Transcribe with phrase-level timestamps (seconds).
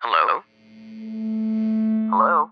[0.00, 0.42] Hello?
[2.10, 2.50] Hello?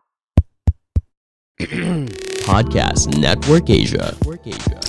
[2.47, 4.17] Podcast Network Asia.
[4.19, 4.81] Network Asia.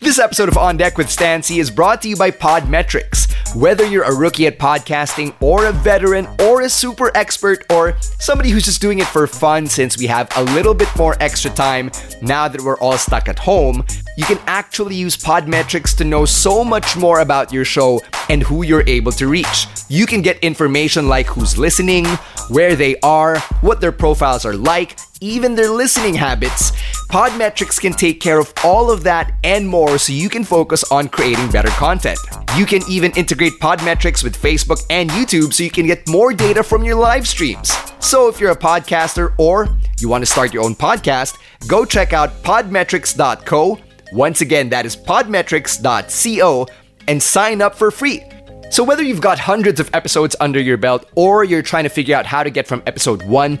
[0.00, 3.30] This episode of On Deck with Stan Sy is brought to you by Podmetrics.
[3.54, 8.50] Whether you're a rookie at podcasting, or a veteran, or a super expert, or somebody
[8.50, 11.90] who's just doing it for fun since we have a little bit more extra time
[12.22, 13.84] now that we're all stuck at home,
[14.16, 18.62] you can actually use Podmetrics to know so much more about your show and who
[18.62, 19.66] you're able to reach.
[19.88, 22.04] You can get information like who's listening,
[22.48, 26.72] where they are, what their profiles are like, even their listening habits.
[27.10, 31.08] Podmetrics can take care of all of that and more so you can focus on
[31.08, 32.18] creating better content.
[32.56, 36.47] You can even integrate Podmetrics with Facebook and YouTube so you can get more data
[36.56, 37.72] from your live streams.
[38.00, 39.68] So if you're a podcaster or
[39.98, 43.78] you want to start your own podcast, go check out podmetrics.co.
[44.12, 46.66] Once again, that is podmetrics.co
[47.06, 48.22] and sign up for free.
[48.70, 52.16] So, whether you've got hundreds of episodes under your belt or you're trying to figure
[52.16, 53.60] out how to get from episode 1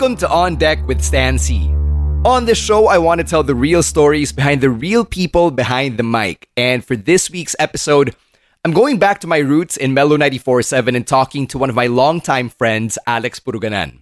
[0.00, 1.68] Welcome to On Deck with Stan Sy.
[2.24, 5.98] On this show, I want to tell the real stories behind the real people behind
[5.98, 6.48] the mic.
[6.56, 8.16] And for this week's episode,
[8.64, 11.86] I'm going back to my roots in Mellow 94.7 and talking to one of my
[11.86, 13.98] longtime friends, Alex Puruganan.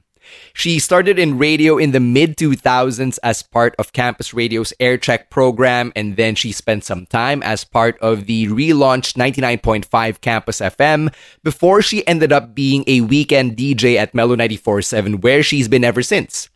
[0.53, 5.93] She started in radio in the mid 2000s as part of Campus Radio's Aircheck program,
[5.95, 11.83] and then she spent some time as part of the relaunched 99.5 Campus FM before
[11.83, 16.49] she ended up being a weekend DJ at Mellow 94.7, where she's been ever since.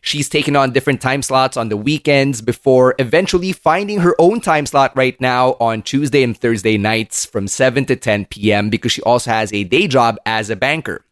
[0.00, 4.66] She's taken on different time slots on the weekends before eventually finding her own time
[4.66, 8.70] slot right now on Tuesday and Thursday nights from 7 to 10 p.m.
[8.70, 11.04] because she also has a day job as a banker.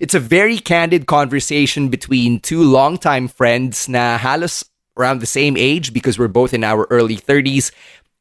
[0.00, 4.64] It's a very candid conversation between two longtime friends na halos
[4.96, 7.70] around the same age because we're both in our early 30s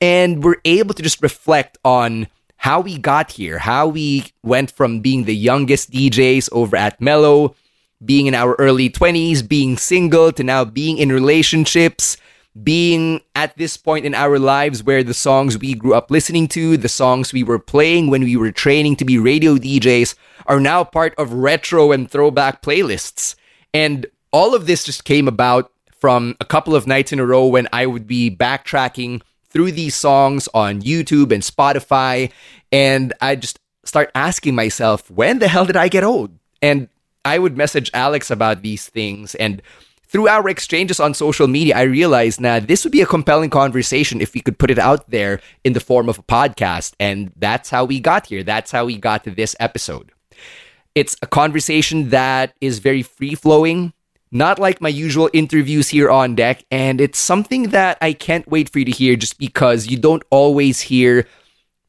[0.02, 2.28] and we're able to just reflect on
[2.58, 7.56] how we got here, how we went from being the youngest DJs over at Mellow,
[8.04, 12.18] being in our early 20s, being single to now being in relationships,
[12.64, 16.78] being at this point in our lives where the songs we grew up listening to,
[16.78, 20.84] the songs we were playing when we were training to be radio DJs, are now
[20.84, 23.36] part of retro and throwback playlists.
[23.74, 27.46] And all of this just came about from a couple of nights in a row
[27.48, 32.32] when I would be backtracking through these songs on YouTube and Spotify.
[32.72, 36.38] And I just start asking myself, when the hell did I get old?
[36.62, 36.90] And
[37.26, 39.36] I would message Alex about these things.
[39.36, 39.62] And
[40.16, 44.22] through our exchanges on social media, I realized now this would be a compelling conversation
[44.22, 46.94] if we could put it out there in the form of a podcast.
[47.02, 48.42] And that's how we got here.
[48.42, 50.14] That's how we got to this episode.
[50.96, 53.92] It's a conversation that is very free flowing,
[54.32, 56.64] not like my usual interviews here on deck.
[56.72, 60.24] And it's something that I can't wait for you to hear just because you don't
[60.30, 61.28] always hear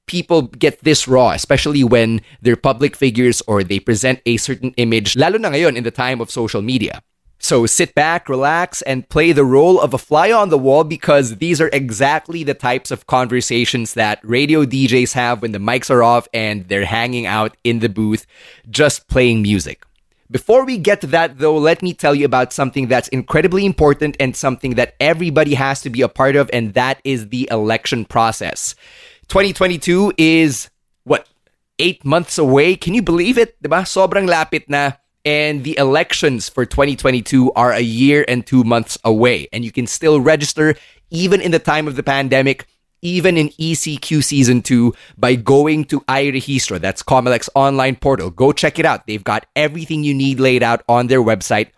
[0.06, 5.14] people get this raw, especially when they're public figures or they present a certain image,
[5.14, 7.04] lalo na ngayon in the time of social media.
[7.38, 11.36] So sit back, relax, and play the role of a fly on the wall because
[11.36, 16.02] these are exactly the types of conversations that radio DJs have when the mics are
[16.02, 18.26] off and they're hanging out in the booth
[18.70, 19.84] just playing music.
[20.28, 24.16] Before we get to that, though, let me tell you about something that's incredibly important
[24.18, 28.04] and something that everybody has to be a part of, and that is the election
[28.04, 28.74] process.
[29.28, 30.68] 2022 is
[31.04, 31.28] what?
[31.78, 32.74] Eight months away?
[32.74, 33.54] Can you believe it?
[33.62, 33.82] Diba?
[33.84, 34.92] Sobrang lapit na.
[35.26, 39.48] And the elections for 2022 are a year and two months away.
[39.52, 40.76] And you can still register
[41.10, 42.68] even in the time of the pandemic,
[43.02, 46.80] even in ECQ season two, by going to iRehistro.
[46.80, 48.30] That's Comelec's online portal.
[48.30, 49.08] Go check it out.
[49.08, 51.70] They've got everything you need laid out on their website,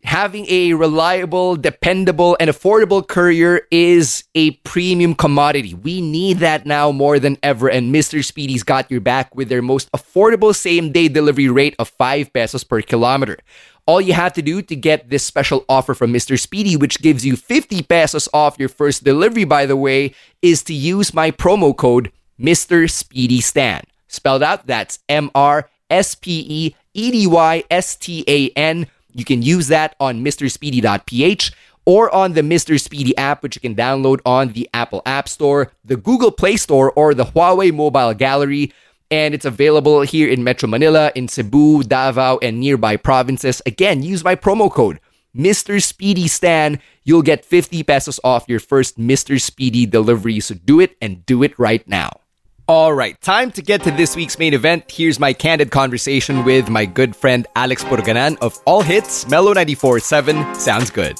[0.04, 5.74] having a reliable, dependable, and affordable courier is a premium commodity.
[5.74, 8.24] We need that now more than ever, and Mr.
[8.24, 12.63] Speedy's got your back with their most affordable same day delivery rate of 5 pesos
[12.63, 13.38] per kilometer.
[13.86, 16.40] All you have to do to get this special offer from Mr.
[16.40, 20.74] Speedy, which gives you 50 pesos off your first delivery, by the way, is to
[20.74, 22.90] use my promo code Mr.
[22.90, 23.81] Speedy Stan.
[24.07, 28.88] Spelled out, that's M R S P E E D Y S T A N
[29.13, 31.51] you can use that on MrSpeedy.ph
[31.85, 32.79] or on the Mr.
[32.79, 36.91] Speedy app, which you can download on the Apple App Store, the Google Play Store,
[36.91, 38.71] or the Huawei Mobile Gallery.
[39.09, 43.59] And it's available here in Metro Manila, in Cebu, Davao, and nearby provinces.
[43.65, 45.00] Again, use my promo code,
[45.35, 45.81] Mr.
[45.81, 46.79] Speedy Stan.
[47.03, 49.41] You'll get 50 pesos off your first Mr.
[49.41, 50.39] Speedy delivery.
[50.41, 52.21] So do it and do it right now.
[52.69, 54.83] All right, time to get to this week's main event.
[54.92, 60.56] Here's my candid conversation with my good friend Alex Puruganan of All Hits, Mellow 94.7.
[60.56, 61.19] Sounds good.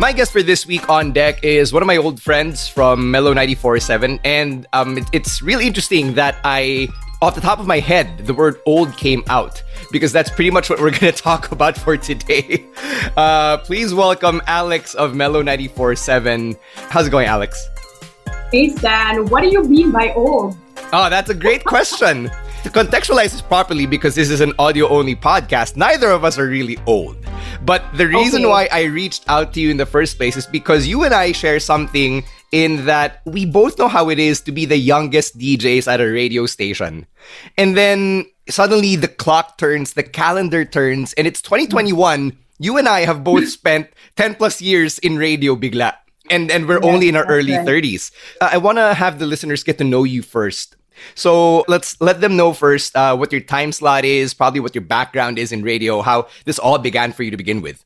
[0.00, 3.32] My guest for this week on deck is one of my old friends from Mellow
[3.32, 6.88] 94.7, and um, it's really interesting that I
[7.22, 10.68] off the top of my head, the word old came out because that's pretty much
[10.68, 12.64] what we're going to talk about for today.
[13.16, 16.58] Uh, please welcome Alex of Mellow 94.7.
[16.90, 17.66] How's it going, Alex?
[18.52, 19.26] Hey, Stan.
[19.26, 20.54] What do you mean by old?
[20.92, 22.30] Oh, that's a great question.
[22.62, 26.46] to contextualize this properly, because this is an audio only podcast, neither of us are
[26.46, 27.16] really old.
[27.64, 28.50] But the reason okay.
[28.50, 31.32] why I reached out to you in the first place is because you and I
[31.32, 35.90] share something in that we both know how it is to be the youngest DJs
[35.90, 37.06] at a radio station.
[37.58, 42.36] And then suddenly the clock turns, the calendar turns, and it's 2021.
[42.58, 45.94] You and I have both spent 10 plus years in radio bigla.
[46.30, 47.66] And, and we're yes, only in our early right.
[47.66, 48.10] 30s.
[48.40, 50.76] Uh, I want to have the listeners get to know you first.
[51.14, 54.82] So let's let them know first uh, what your time slot is, probably what your
[54.82, 57.84] background is in radio, how this all began for you to begin with.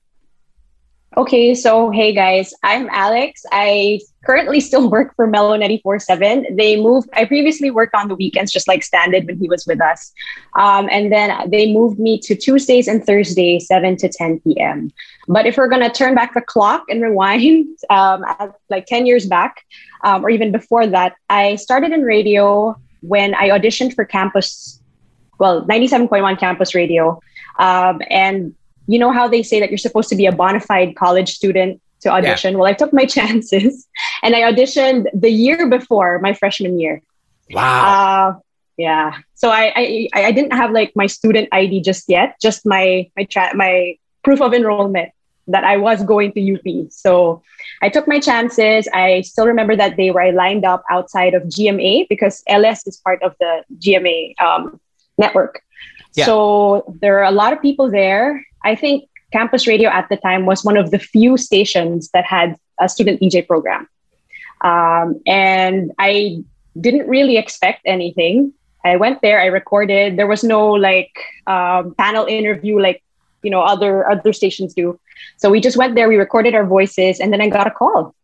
[1.17, 3.45] Okay, so hey guys, I'm Alex.
[3.51, 6.57] I currently still work for Mellow 94.7.
[6.57, 9.81] They moved, I previously worked on the weekends, just like Standard when he was with
[9.81, 10.13] us.
[10.55, 14.93] Um, and then they moved me to Tuesdays and Thursdays, 7 to 10 p.m.
[15.27, 18.25] But if we're going to turn back the clock and rewind, um,
[18.69, 19.65] like 10 years back,
[20.05, 24.81] um, or even before that, I started in radio when I auditioned for campus,
[25.41, 27.21] well, 97.1 campus radio.
[27.59, 28.55] Um, and
[28.91, 31.81] you know how they say that you're supposed to be a bona fide college student
[32.01, 32.53] to audition?
[32.53, 32.59] Yeah.
[32.59, 33.87] Well, I took my chances
[34.23, 37.01] and I auditioned the year before my freshman year.
[37.51, 37.85] Wow.
[37.87, 38.41] Uh,
[38.77, 39.19] yeah.
[39.35, 43.25] So I, I I didn't have like my student ID just yet, just my my
[43.25, 45.13] tra- my proof of enrollment
[45.47, 46.91] that I was going to UP.
[46.91, 47.43] So
[47.83, 48.89] I took my chances.
[48.93, 52.97] I still remember that day where I lined up outside of GMA because LS is
[52.99, 54.81] part of the GMA um,
[55.19, 55.63] network.
[56.15, 56.27] Yeah.
[56.27, 58.47] So there are a lot of people there.
[58.65, 62.57] I think campus radio at the time was one of the few stations that had
[62.81, 63.89] a student DJ program.
[64.63, 66.45] Um, and I
[66.81, 68.53] didn't really expect anything.
[68.85, 70.17] I went there, I recorded.
[70.17, 71.13] There was no like
[71.47, 73.03] um, panel interview like
[73.43, 74.99] you know other other stations do.
[75.37, 78.15] So we just went there, we recorded our voices, and then I got a call.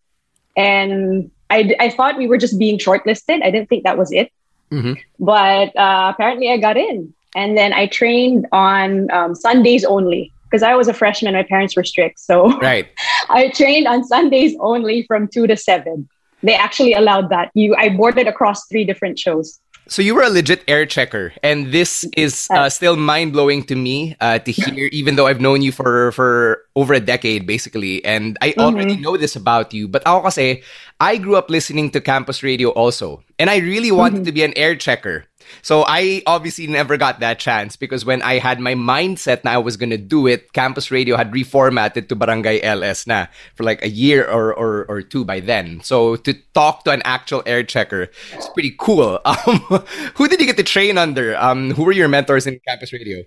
[0.57, 3.43] And I, I thought we were just being shortlisted.
[3.43, 4.33] I didn't think that was it.
[4.73, 4.95] Mm-hmm.
[5.21, 7.14] But uh, apparently I got in.
[7.37, 11.35] And then I trained on um, Sundays only because I was a freshman.
[11.35, 12.88] My parents were strict, so right.
[13.28, 16.09] I trained on Sundays only from two to seven.
[16.43, 17.50] They actually allowed that.
[17.55, 19.61] You, I boarded across three different shows.
[19.88, 23.76] So you were a legit air checker, and this is uh, still mind blowing to
[23.76, 24.88] me uh, to hear.
[24.90, 28.66] Even though I've known you for for over a decade, basically, and I mm-hmm.
[28.66, 29.87] already know this about you.
[29.87, 30.66] But ako kasi,
[30.99, 34.35] I grew up listening to campus radio also, and I really wanted mm-hmm.
[34.35, 35.31] to be an air checker.
[35.62, 39.59] So I obviously never got that chance because when I had my mindset that I
[39.59, 43.88] was gonna do it, campus radio had reformatted to Barangay LS na for like a
[43.88, 45.81] year or, or, or two by then.
[45.83, 49.21] So to talk to an actual air checker is pretty cool.
[49.47, 49.85] Um,
[50.15, 51.37] who did you get to train under?
[51.37, 53.23] Um, who were your mentors in campus radio?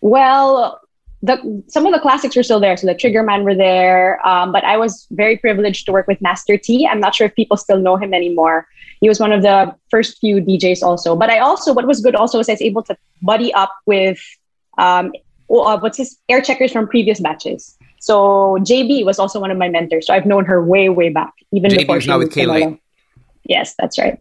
[0.00, 0.80] Well,
[1.22, 2.76] the some of the classics were still there.
[2.76, 6.56] So the Triggerman were there, um, but I was very privileged to work with Master
[6.56, 6.86] T.
[6.86, 8.68] I'm not sure if people still know him anymore.
[9.00, 11.16] He was one of the first few DJs also.
[11.16, 14.20] But I also, what was good also was I was able to buddy up with
[14.76, 15.12] um,
[15.50, 17.76] uh, what's his air checkers from previous batches.
[18.00, 20.06] So JB was also one of my mentors.
[20.06, 22.78] So I've known her way, way back, even JB before was now with Kayla.
[23.44, 24.20] Yes, that's right.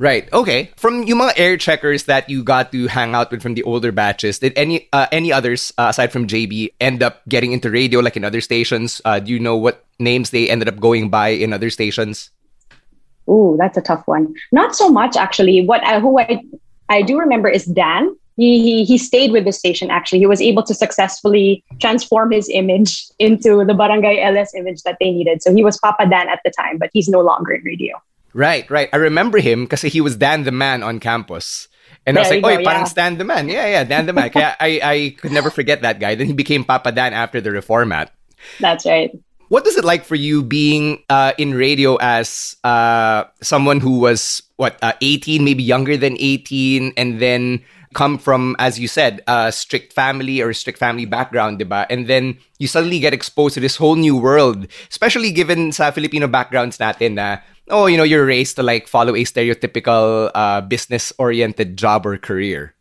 [0.00, 0.32] Right.
[0.32, 0.72] Okay.
[0.80, 3.92] From yung mga air checkers that you got to hang out with from the older
[3.92, 8.00] batches, did any uh, any others uh, aside from JB end up getting into radio
[8.00, 9.04] like in other stations?
[9.04, 12.30] Uh, do you know what names they ended up going by in other stations?
[13.28, 14.32] Ooh, that's a tough one.
[14.52, 15.66] Not so much actually.
[15.66, 16.40] What I, who I
[16.88, 18.16] I do remember is Dan.
[18.40, 20.20] He, he he stayed with the station actually.
[20.20, 25.10] He was able to successfully transform his image into the Barangay LS image that they
[25.12, 25.42] needed.
[25.42, 28.00] So he was Papa Dan at the time, but he's no longer in radio.
[28.32, 28.88] Right, right.
[28.92, 31.68] I remember him because he was Dan the Man on campus.
[32.06, 32.92] And There I was like, oh, go, parang yeah.
[32.92, 33.48] Stan the Man.
[33.48, 34.30] Yeah, yeah, Dan the Man.
[34.30, 36.14] Kaya I, I could never forget that guy.
[36.14, 38.08] Then he became Papa Dan after the reformat.
[38.58, 39.10] That's right.
[39.48, 44.42] What was it like for you being uh, in radio as uh, someone who was,
[44.56, 49.50] what, uh, 18, maybe younger than 18, and then come from, as you said, a
[49.50, 51.86] strict family or a strict family background, diba?
[51.90, 56.28] And then you suddenly get exposed to this whole new world, especially given sa Filipino
[56.28, 61.76] backgrounds natin na, oh, you know, you're raised to like follow a stereotypical uh, business-oriented
[61.76, 62.74] job or career.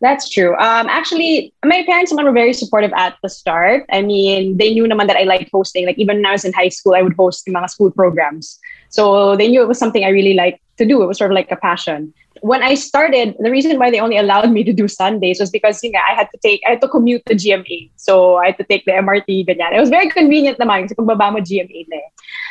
[0.00, 0.52] That's true.
[0.58, 3.86] Um, actually, my parents were very supportive at the start.
[3.90, 5.86] I mean, they knew naman that I liked hosting.
[5.86, 8.58] Like even when I was in high school, I would host mga school programs.
[8.90, 11.02] So they knew it was something I really liked to do.
[11.02, 12.12] It was sort of like a passion.
[12.44, 15.82] When I started, the reason why they only allowed me to do Sundays was because
[15.82, 17.88] you know, I had to take, I had to commute to GMA.
[17.96, 19.72] So I had to take the MRT, ganyan.
[19.72, 22.10] It was very convenient naman kasi pagbaba mo GMA na eh.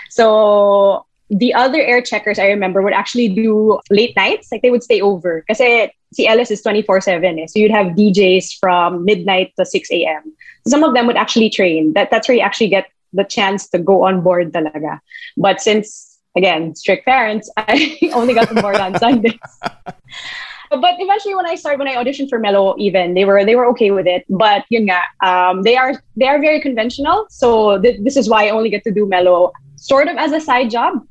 [0.09, 4.51] So the other air checkers I remember would actually do late nights.
[4.51, 5.45] Like they would stay over.
[5.47, 7.45] Kasi si LS is 24-7 eh.
[7.45, 10.33] So you'd have DJs from midnight to 6 a.m.
[10.67, 11.93] Some of them would actually train.
[11.93, 15.00] That That's where you actually get the chance to go on board talaga.
[15.38, 16.02] But since,
[16.36, 19.40] again, strict parents, I only got on board on Sundays.
[20.70, 23.68] But eventually, when I started, when I auditioned for Mellow, even they were they were
[23.68, 24.25] okay with it.
[24.30, 27.28] But yun nga, um, they are they are very conventional.
[27.30, 30.42] So th- this is why I only get to do Mellow sort of as a
[30.42, 31.06] side job,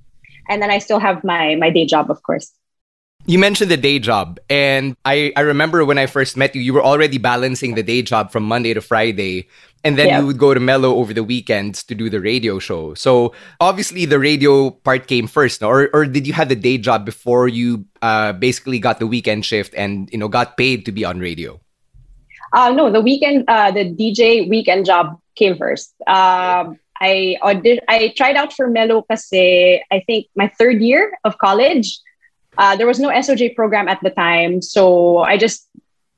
[0.48, 2.50] and then I still have my my day job, of course.
[3.26, 6.74] You mentioned the day job, and I, I remember when I first met you, you
[6.74, 9.46] were already balancing the day job from Monday to Friday,
[9.84, 10.20] and then Yeah.
[10.20, 12.94] you would go to Mellow over the weekends to do the radio show.
[12.94, 15.68] So obviously the radio part came first, no?
[15.68, 19.44] or or did you have the day job before you uh, basically got the weekend
[19.44, 21.58] shift and you know got paid to be on radio?
[22.52, 25.94] Uh, no, the weekend, uh, the DJ weekend job came first.
[26.06, 31.38] Um, I audit- I tried out for Mellow kasi I think my third year of
[31.38, 31.98] college.
[32.60, 35.64] Uh, there was no SDJ program at the time, so I just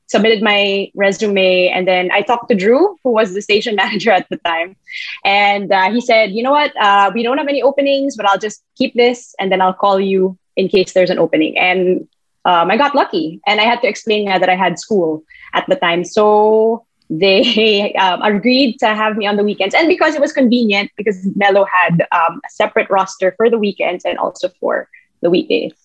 [0.07, 4.29] submitted my resume and then I talked to Drew, who was the station manager at
[4.29, 4.77] the time,
[5.25, 6.73] and uh, he said, "You know what?
[6.81, 10.01] Uh, we don't have any openings, but I'll just keep this and then I'll call
[10.01, 12.09] you in case there's an opening." And
[12.45, 15.65] um, I got lucky, and I had to explain uh, that I had school at
[15.69, 16.05] the time.
[16.05, 19.75] So they um, agreed to have me on the weekends.
[19.75, 24.05] And because it was convenient, because Mellow had um, a separate roster for the weekends
[24.05, 24.89] and also for
[25.21, 25.84] the weekdays.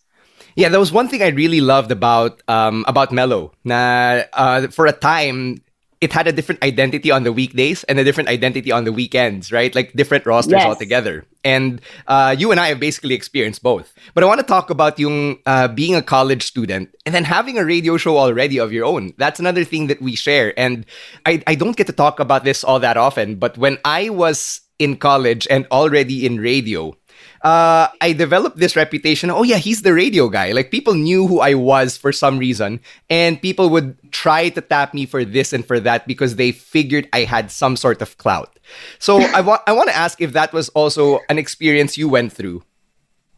[0.55, 3.53] Yeah, that was one thing I really loved about um, about Mellow.
[3.63, 5.61] Na uh, for a time,
[6.01, 9.51] it had a different identity on the weekdays and a different identity on the weekends,
[9.51, 9.73] right?
[9.75, 10.65] Like different rosters Yes.
[10.65, 11.25] altogether.
[11.43, 13.93] And uh, you and I have basically experienced both.
[14.13, 17.57] But I want to talk about yung uh, being a college student and then having
[17.57, 19.13] a radio show already of your own.
[19.17, 20.57] That's another thing that we share.
[20.59, 20.85] And
[21.25, 24.61] I, I don't get to talk about this all that often, but when I was
[24.79, 26.95] in college and already in radio,
[27.41, 29.29] uh, I developed this reputation.
[29.29, 30.51] Oh yeah, he's the radio guy.
[30.51, 32.79] Like people knew who I was for some reason,
[33.09, 37.07] and people would try to tap me for this and for that because they figured
[37.13, 38.59] I had some sort of clout.
[38.99, 42.33] So I want I want to ask if that was also an experience you went
[42.33, 42.63] through.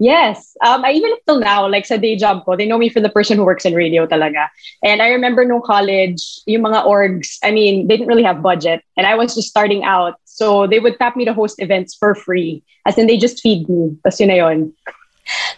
[0.02, 0.58] Yes.
[0.66, 3.00] Um, I even up till now, like sa day job ko, they know me for
[3.00, 4.50] the person who works in radio talaga.
[4.82, 8.82] And I remember no college, yung mga orgs, I mean, they didn't really have budget.
[8.98, 10.18] And I was just starting out.
[10.42, 12.66] So they would tap me to host events for free.
[12.90, 13.94] As in, they just feed me.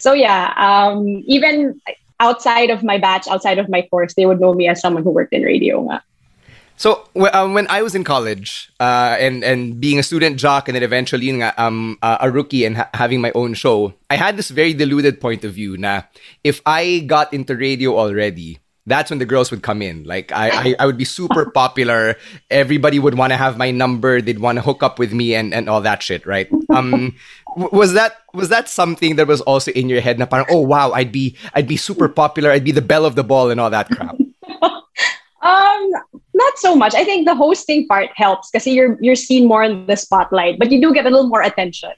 [0.04, 1.80] So yeah, um, even
[2.20, 5.12] outside of my batch, outside of my course, they would know me as someone who
[5.16, 6.04] worked in radio nga.
[6.76, 10.76] So um, when I was in college uh, and and being a student jock and
[10.76, 14.52] then eventually um, uh, a rookie and ha- having my own show, I had this
[14.52, 15.80] very deluded point of view.
[15.80, 16.12] Na
[16.44, 20.04] if I got into radio already, that's when the girls would come in.
[20.04, 22.18] Like I, I, I would be super popular.
[22.50, 24.22] Everybody would want to have my number.
[24.22, 26.50] They'd want to hook up with me and, and all that shit, right?
[26.70, 27.16] Um,
[27.56, 30.20] was that was that something that was also in your head?
[30.20, 32.52] Na parang, oh wow, I'd be I'd be super popular.
[32.52, 34.16] I'd be the belle of the ball and all that crap.
[35.42, 35.92] um,
[36.34, 36.94] not so much.
[36.96, 40.72] I think the hosting part helps because you're you're seen more in the spotlight, but
[40.72, 41.94] you do get a little more attention.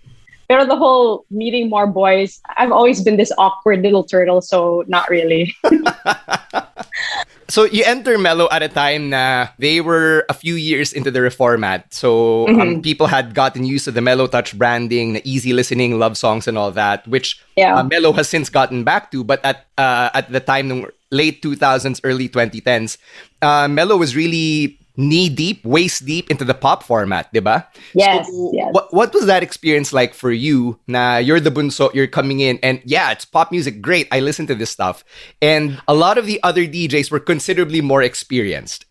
[0.47, 5.09] But the whole meeting more boys, I've always been this awkward little turtle, so not
[5.09, 5.55] really.
[7.47, 11.19] so you enter Mellow at a time na they were a few years into the
[11.19, 11.85] reformat.
[11.89, 12.81] So um, mm-hmm.
[12.81, 16.57] people had gotten used to the Mellow Touch branding, the easy listening, love songs, and
[16.57, 17.75] all that, which yeah.
[17.77, 19.23] uh, Mellow has since gotten back to.
[19.23, 22.97] But at uh, at the time, late 2000s, early 2010s,
[23.41, 27.65] uh, Mellow was really knee deep, waist deep into the pop format, diba?
[27.93, 28.69] Yes, so, yes.
[28.71, 30.79] What, what was that experience like for you?
[30.87, 34.07] Now you're the bunso, you're coming in, and yeah, it's pop music, great.
[34.11, 35.03] I listen to this stuff,
[35.41, 38.85] and a lot of the other DJs were considerably more experienced.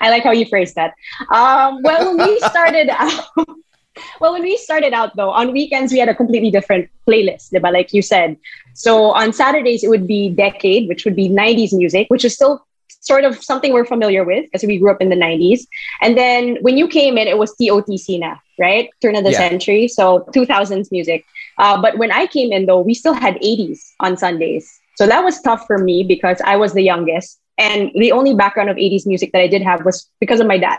[0.00, 0.94] I like how you phrased that.
[1.30, 3.24] Um, well, when we started out,
[4.20, 7.72] well, when we started out though, on weekends we had a completely different playlist, diba?
[7.72, 8.36] like you said.
[8.74, 12.66] So on Saturdays it would be Decade, which would be '90s music, which is still
[13.00, 15.66] sort of something we're familiar with because we grew up in the 90s.
[16.00, 18.90] And then when you came in, it was TOTC na, right?
[19.00, 19.48] Turn of the yeah.
[19.48, 19.88] century.
[19.88, 21.24] So 2000s music.
[21.58, 24.68] Uh, but when I came in, though, we still had 80s on Sundays.
[24.96, 27.38] So that was tough for me because I was the youngest.
[27.58, 30.58] And the only background of 80s music that I did have was because of my
[30.58, 30.78] dad.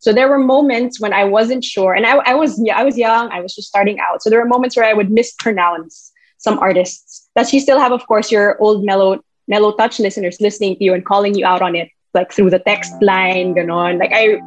[0.00, 3.30] So there were moments when I wasn't sure, and I, I was I was young,
[3.32, 4.22] I was just starting out.
[4.22, 7.28] So there were moments where I would mispronounce some artists.
[7.36, 10.94] Does you still have, of course, your old mellow mellow touch listeners listening to you
[10.94, 13.98] and calling you out on it, like through the text line, ganon.
[13.98, 14.40] Like I,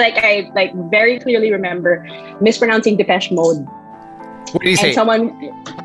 [0.00, 2.06] like I like very clearly remember
[2.40, 3.66] mispronouncing Depeche Mode.
[4.52, 4.92] What do you and say?
[4.92, 5.28] Someone,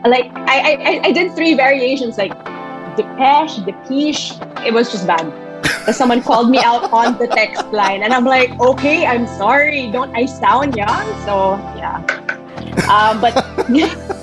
[0.05, 2.33] like I, I, I did three variations, like
[2.95, 4.33] Depeche, Depeche.
[4.65, 5.39] It was just bad.
[5.85, 9.91] But someone called me out on the text line, and I'm like, okay, I'm sorry.
[9.91, 11.05] Don't I sound young?
[11.25, 12.03] So yeah.
[12.87, 13.35] Um, but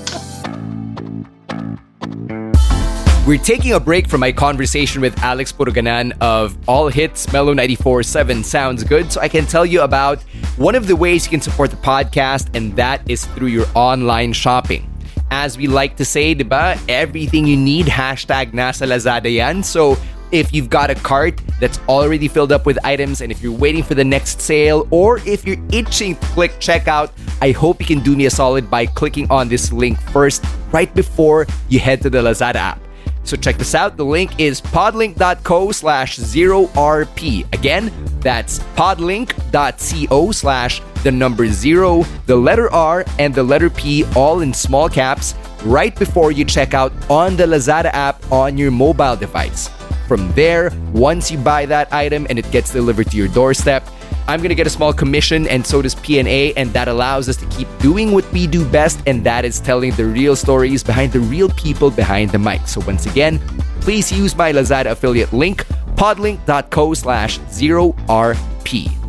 [3.31, 8.45] We're taking a break from my conversation with Alex Puruganan of All Hits Mellow 94.7
[8.45, 10.21] Sounds Good so I can tell you about
[10.57, 14.33] one of the ways you can support the podcast, and that is through your online
[14.33, 14.93] shopping.
[15.31, 19.63] As we like to say, diba, everything you need, hashtag nasa Lazada yan.
[19.63, 19.97] So
[20.33, 23.85] if you've got a cart that's already filled up with items and if you're waiting
[23.85, 28.01] for the next sale or if you're itching to click checkout, I hope you can
[28.01, 32.11] do me a solid by clicking on this link first right before you head to
[32.11, 32.90] the Lazada app.
[33.31, 33.97] So check this out.
[33.97, 37.47] The link is podlink.co slash zero RP.
[37.55, 44.41] Again, that's podlink.co slash the number zero, the letter R, and the letter P all
[44.41, 49.15] in small caps right before you check out on the Lazada app on your mobile
[49.15, 49.71] device.
[50.09, 53.87] From there, once you buy that item and it gets delivered to your doorstep,
[54.29, 57.37] I'm going to get a small commission, and so does PNA, and that allows us
[57.37, 61.13] to keep doing what we do best, and that is telling the real stories behind
[61.13, 62.67] the real people behind the mic.
[62.67, 63.39] So once again,
[63.81, 65.65] please use my Lazada affiliate link,
[65.97, 69.00] podlink.co slash 0RP.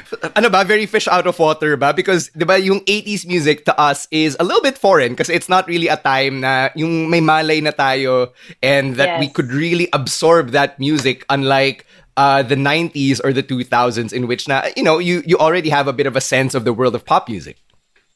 [0.36, 1.92] ano ba, very fish out of water ba?
[1.92, 5.48] Because, di ba, yung 80s music to us is a little bit foreign because it's
[5.48, 9.20] not really a time na yung may malay na tayo and that yes.
[9.20, 14.48] we could really absorb that music unlike uh, the 90s or the 2000s in which
[14.48, 16.94] na, you know, you, you already have a bit of a sense of the world
[16.94, 17.58] of pop music.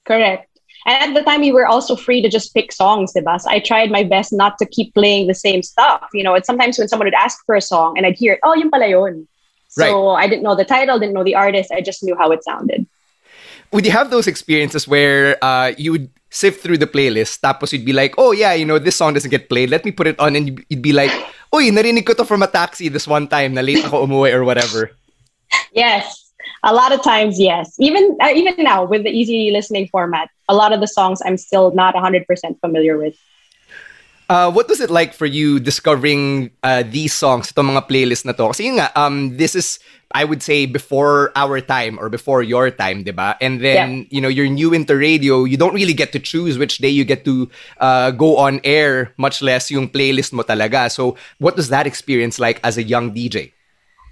[0.04, 0.48] Correct.
[0.86, 3.40] And at the time, we were also free to just pick songs, diba?
[3.40, 6.06] So I tried my best not to keep playing the same stuff.
[6.14, 8.40] You know, it's sometimes when someone would ask for a song and I'd hear it,
[8.44, 9.26] oh, yung pala yun.
[9.84, 10.10] So.
[10.10, 11.70] I didn't know the title, didn't know the artist.
[11.70, 12.86] I just knew how it sounded.
[13.72, 17.84] Would you have those experiences where uh, you would sift through the playlist, tapos you'd
[17.84, 19.70] be like, oh yeah, you know, this song doesn't get played.
[19.70, 20.36] Let me put it on.
[20.36, 21.10] And you'd be like,
[21.52, 24.44] uy, narinig ko to from a taxi this one time na late ako umuwi or
[24.44, 24.90] whatever.
[25.72, 26.32] Yes.
[26.62, 27.74] A lot of times, yes.
[27.78, 31.36] Even uh, even now with the easy listening format, a lot of the songs I'm
[31.36, 32.26] still not 100%
[32.60, 33.14] familiar with.
[34.28, 38.32] Uh, what was it like for you discovering uh, these songs, itong mga playlist na
[38.32, 38.50] to?
[38.50, 39.78] Kasi nga, um, this is,
[40.10, 43.38] I would say, before our time or before your time, di ba?
[43.40, 44.04] And then, yeah.
[44.10, 47.04] you know, you're new into radio, you don't really get to choose which day you
[47.04, 50.90] get to uh, go on air, much less yung playlist mo talaga.
[50.90, 53.55] So, what was that experience like as a young DJ?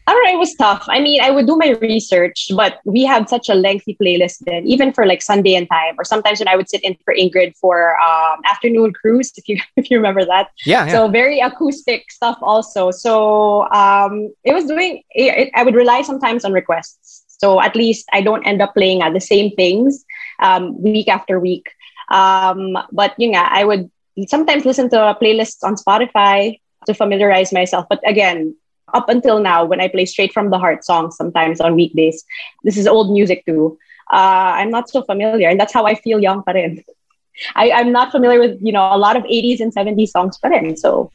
[0.06, 0.84] I don't know, it was tough.
[0.88, 4.66] I mean, I would do my research, but we had such a lengthy playlist then,
[4.66, 7.56] even for like Sunday and time, or sometimes when I would sit in for Ingrid
[7.56, 10.48] for um, afternoon cruise, if you if you remember that.
[10.66, 10.86] Yeah.
[10.86, 10.92] yeah.
[10.92, 12.90] So very acoustic stuff also.
[12.90, 15.02] So um, it was doing.
[15.10, 17.24] It, I would rely sometimes on requests.
[17.38, 20.04] So at least I don't end up playing uh, the same things
[20.40, 21.70] um, week after week.
[22.10, 23.90] Um, but you know, I would
[24.28, 27.86] sometimes listen to playlists on Spotify to familiarize myself.
[27.88, 28.54] But again,
[28.94, 32.24] up until now, when I play straight from the heart songs sometimes on weekdays,
[32.62, 33.78] this is old music too.
[34.12, 36.52] Uh, I'm not so familiar, and that's how I feel young pa.
[37.56, 40.50] I, I'm not familiar with you know a lot of 80s and 70s songs pa.
[40.76, 41.10] So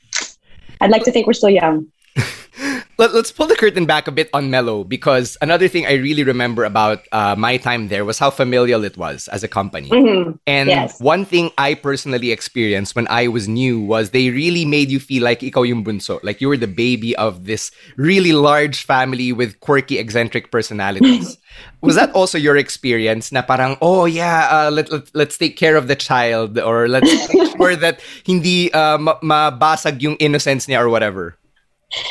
[0.81, 1.87] I'd like to think we're still young.
[2.99, 6.27] Let, us pull the curtain back a bit on Mellow because another thing I really
[6.27, 9.87] remember about uh, my time there was how familial it was as a company.
[9.87, 10.35] Mm-hmm.
[10.43, 10.99] And Yes.
[10.99, 15.23] one thing I personally experienced when I was new was they really made you feel
[15.23, 19.57] like ikaw yung bunso, like you were the baby of this really large family with
[19.61, 21.39] quirky, eccentric personalities.
[21.81, 25.79] was that also your experience na parang, oh yeah, uh, let, let, let's take care
[25.79, 30.83] of the child or let's make sure that hindi uh, ma- mabasag yung innocence niya
[30.83, 31.38] or whatever?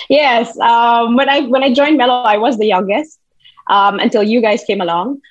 [0.09, 0.59] Yes.
[0.59, 3.19] Um, when I when I joined Mellow, I was the youngest
[3.69, 5.21] um, until you guys came along.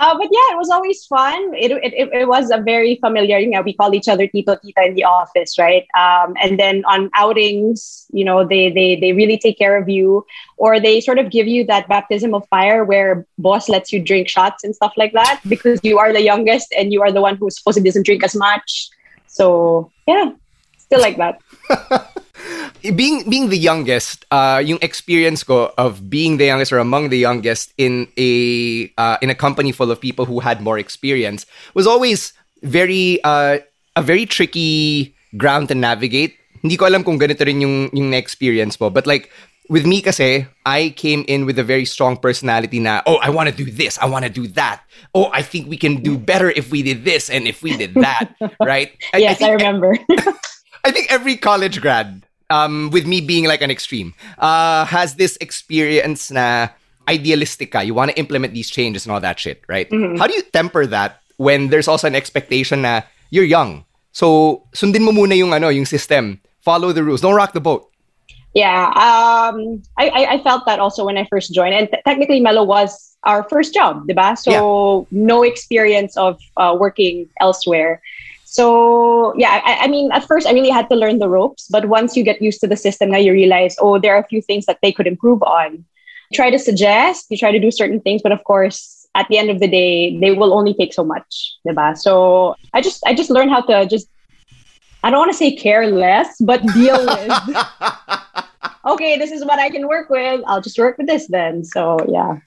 [0.00, 1.54] Um, uh, but yeah, it was always fun.
[1.54, 4.82] It, it, it, was a very familiar, you know, we call each other Tito Tita
[4.86, 5.86] in the office, right?
[5.94, 10.24] Um, and then on outings, you know, they, they, they really take care of you
[10.56, 14.26] or they sort of give you that baptism of fire where boss lets you drink
[14.26, 17.36] shots and stuff like that because you are the youngest and you are the one
[17.36, 18.88] who supposedly doesn't drink as much.
[19.26, 20.30] So yeah,
[20.90, 21.38] still like that.
[22.96, 27.18] being being the youngest, uh, yung experience ko of being the youngest or among the
[27.18, 31.46] youngest in a uh, in a company full of people who had more experience
[31.78, 32.34] was always
[32.66, 33.62] very uh,
[33.94, 36.34] a very tricky ground to navigate.
[36.60, 39.30] Hindi ko alam kung ganito rin yung yung na-experience mo, but like
[39.70, 43.48] with me kasi, I came in with a very strong personality na, oh, I want
[43.48, 44.82] to do this, I want to do that.
[45.14, 47.94] Oh, I think we can do better if we did this and if we did
[47.94, 48.90] that, right?
[49.14, 49.94] I- I yes, I, remember.
[50.84, 55.36] I think every college grad, um, with me being like an extreme, uh, has this
[55.40, 56.68] experience na
[57.08, 57.80] idealistic ka.
[57.80, 59.88] You want to implement these changes and all that shit, right?
[60.18, 63.84] How do you temper that when there's also an expectation na you're young?
[64.12, 66.40] So, sundin mo muna yung ano, yung system.
[66.62, 67.20] Follow the rules.
[67.20, 67.86] Don't rock the boat.
[68.54, 72.40] Yeah, um, I, I, I felt that also when I first joined, and t- technically
[72.40, 74.36] Mellow was our first job, diba?
[74.36, 78.02] So no experience of uh, working elsewhere.
[78.50, 81.86] So yeah, I, I mean, at first I really had to learn the ropes, but
[81.86, 84.42] once you get used to the system, now you realize, oh, there are a few
[84.42, 85.84] things that they could improve on.
[86.30, 89.38] You try to suggest, you try to do certain things, but of course, at the
[89.38, 91.96] end of the day, they will only take so much, diba?
[91.96, 94.08] So I just I just learned how to just
[95.04, 97.30] I don't want to say care less, but deal with
[98.84, 100.42] okay, this is what I can work with.
[100.48, 101.62] I'll just work with this then.
[101.62, 102.38] So yeah.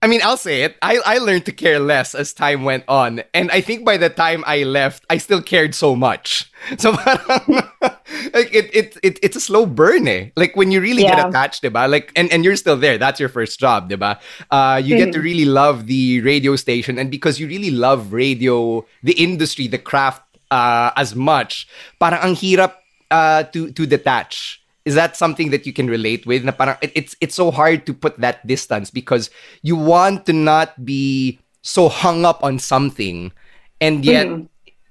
[0.00, 0.76] I mean, I'll say it.
[0.80, 3.22] I, I learned to care less as time went on.
[3.34, 6.50] And I think by the time I left, I still cared so much.
[6.78, 10.30] So like it, it, it, it's a slow burn eh.
[10.36, 11.28] Like when you really get Yeah.
[11.28, 11.88] attached, diba?
[11.90, 12.98] Like, and, and you're still there.
[12.98, 14.18] That's your first job, diba?
[14.50, 16.98] Uh, you get to really love the radio station.
[16.98, 22.34] And because you really love radio, the industry, the craft uh, as much, parang ang
[22.34, 22.74] hirap
[23.10, 26.94] uh, to, to detach is that something that you can relate with na parang it-
[26.94, 29.30] it's it's so hard to put that distance because
[29.62, 33.32] you want to not be so hung up on something
[33.80, 34.46] and yet mm-hmm.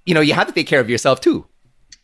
[0.06, 1.46] you know you have to take care of yourself too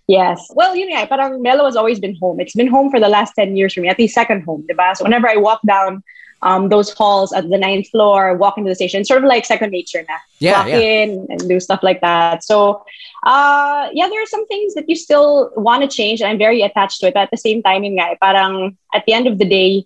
[0.07, 0.51] Yes.
[0.51, 2.39] Well, you know, parang Mellow has always been home.
[2.39, 4.95] It's been home for the last 10 years for me, at least second home, diba?
[4.97, 6.03] So whenever I walk down
[6.43, 9.45] um, those halls at the ninth floor, walk into the station, it's sort of like
[9.45, 10.17] second nature na.
[10.39, 10.79] Yeah, walk yeah.
[10.79, 12.43] in and do stuff like that.
[12.43, 12.83] So,
[13.25, 16.99] uh, yeah, there are some things that you still want to change, I'm very attached
[17.01, 17.13] to it.
[17.13, 19.85] But at the same time, yun nga, eh, parang at the end of the day,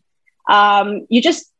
[0.50, 1.52] um, you just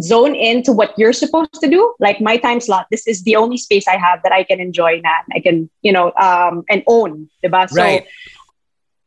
[0.00, 1.94] zone into what you're supposed to do.
[1.98, 5.00] Like my time slot, this is the only space I have that I can enjoy
[5.02, 5.10] na.
[5.34, 7.28] I can, you know, um, and own.
[7.42, 7.68] Diba?
[7.70, 8.06] So Right.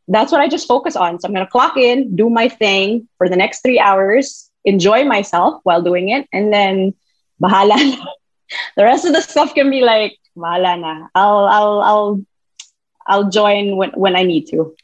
[0.08, 1.20] that's what I just focus on.
[1.20, 5.04] So I'm going to clock in, do my thing for the next three hours, enjoy
[5.04, 6.94] myself while doing it, and then
[7.42, 8.06] bahala na.
[8.76, 11.06] The rest of the stuff can be like, bahala na.
[11.14, 12.24] I'll, I'll, I'll,
[13.06, 14.74] I'll join when, when I need to.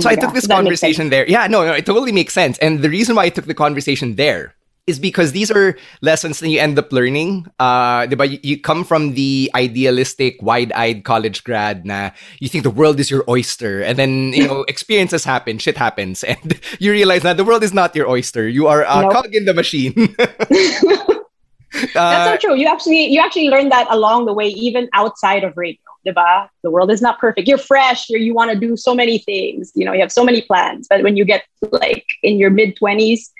[0.00, 0.96] so i took this does that make sense?
[0.96, 3.46] conversation there yeah no no it totally makes sense and the reason why i took
[3.46, 4.54] the conversation there
[4.88, 7.46] is because these are lessons that you end up learning.
[7.60, 8.06] Uh?
[8.08, 13.10] You, you come from the idealistic, wide-eyed college grad na you think the world is
[13.10, 17.44] your oyster, and then you know experiences happen, shit happens, and you realize that the
[17.44, 18.48] world is not your oyster.
[18.48, 19.12] You are a Nope.
[19.12, 19.92] cog in the machine.
[20.18, 20.26] uh,
[21.94, 22.56] That's so true.
[22.56, 25.78] You actually you actually learn that along the way, even outside of radio.
[26.06, 26.48] Diba?
[26.62, 27.48] The world is not perfect.
[27.48, 28.08] You're fresh.
[28.08, 29.72] You're, you want to do so many things.
[29.74, 30.86] You know, you have so many plans.
[30.88, 33.30] But when you get like in your mid twenties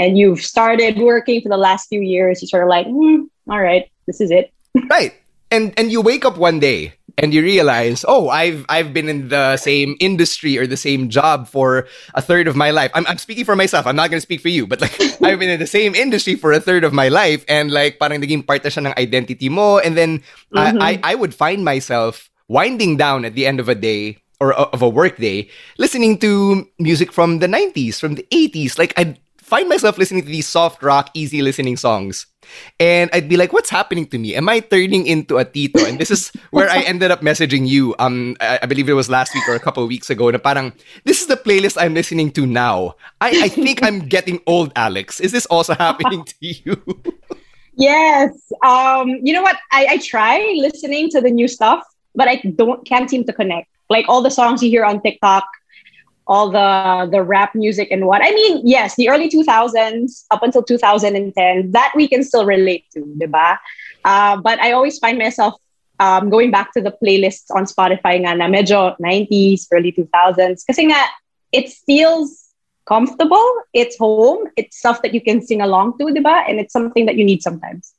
[0.00, 3.60] and you've started working for the last few years, you're sort of like, mm, all
[3.60, 4.48] right, this is it.
[4.88, 5.12] right.
[5.52, 9.28] And and you wake up one day and you realize, oh, I've I've been in
[9.28, 11.84] the same industry or the same job for
[12.14, 12.90] a third of my life.
[12.94, 13.84] I'm, I'm speaking for myself.
[13.84, 16.38] I'm not going to speak for you, but like I've been in the same industry
[16.38, 19.52] for a third of my life, and like parang naging part na siya ng identity
[19.52, 19.78] mo.
[19.78, 20.80] And then Mhm.
[20.80, 24.54] I, I I would find myself winding down at the end of a day or
[24.54, 28.78] of a work day, listening to music from the 90s, from the 80s.
[28.80, 32.30] Like I'd find myself listening to these soft rock, easy listening songs.
[32.78, 34.34] And I'd be like, what's happening to me?
[34.38, 35.84] Am I turning into a tito?
[35.84, 37.94] And this is where I ended up messaging you.
[37.98, 40.30] Um, I, I believe it was last week or a couple of weeks ago.
[40.30, 42.94] Na parang, this is the playlist I'm listening to now.
[43.20, 45.18] I, I think I'm getting old, Alex.
[45.18, 46.78] Is this also happening to you?
[47.74, 48.30] Yes.
[48.62, 49.58] Um, you know what?
[49.72, 51.82] I, I try listening to the new stuff,
[52.14, 53.66] but I don't can't seem to connect.
[53.88, 55.44] Like all the songs you hear on TikTok,
[56.26, 58.22] all the the rap music and what.
[58.22, 63.00] I mean, yes, the early 2000s up until 2010, that we can still relate to,
[63.18, 63.58] diba?
[64.04, 65.54] Uh, but I always find myself
[65.98, 70.64] um, going back to the playlists on Spotify nga na medyo 90s, early 2000s.
[70.66, 71.00] Kasi nga,
[71.52, 72.50] it feels
[72.86, 73.46] comfortable.
[73.72, 74.48] It's home.
[74.56, 76.48] It's stuff that you can sing along to, diba?
[76.48, 77.92] And it's something that you need sometimes.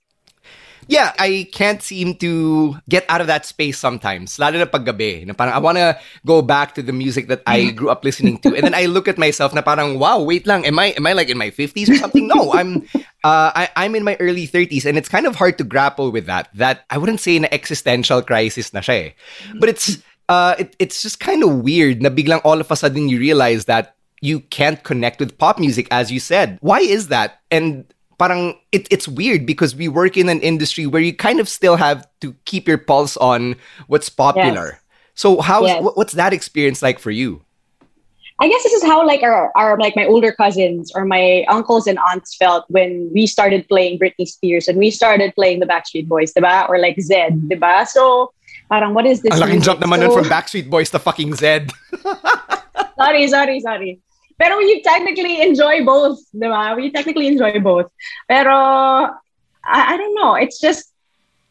[0.87, 4.39] Yeah, I can't seem to get out of that space sometimes.
[4.39, 5.25] Lalo na paggabi.
[5.27, 8.55] Na parang I wanna go back to the music that I grew up listening to.
[8.55, 11.13] And then I look at myself na parang, wow, wait lang, am I am I
[11.13, 12.27] like in my 50s or something?
[12.27, 12.87] No, I'm
[13.23, 16.25] uh, I, I'm in my early 30s and it's kind of hard to grapple with
[16.25, 16.49] that.
[16.53, 19.09] That I wouldn't say an existential crisis na siya eh.
[19.59, 23.09] But it's uh, it, it's just kind of weird na biglang all of a sudden
[23.09, 26.57] you realize that you can't connect with pop music as you said.
[26.61, 27.41] Why is that?
[27.49, 27.85] And
[28.21, 31.73] parang it, it's weird because we work in an industry where you kind of still
[31.73, 33.57] have to keep your pulse on
[33.89, 34.77] what's popular.
[35.17, 35.81] So how's Yes.
[35.81, 37.41] wh- what's that experience like for you?
[38.37, 41.85] I guess this is how like our, our like my older cousins or my uncles
[41.89, 46.05] and aunts felt when we started playing Britney Spears and we started playing the Backstreet
[46.09, 46.69] Boys, diba?
[46.69, 47.85] Or like Zedd, diba?
[47.89, 48.33] So
[48.69, 49.33] parang what is this?
[49.33, 51.73] Ang laking jump naman So- from Backstreet Boys to fucking Zedd.
[53.01, 54.01] sorry, sorry, sorry.
[54.41, 56.75] Pero we technically enjoy both, diba?
[56.75, 57.93] We technically enjoy both.
[58.27, 60.33] Pero I, I don't know.
[60.33, 60.89] It's just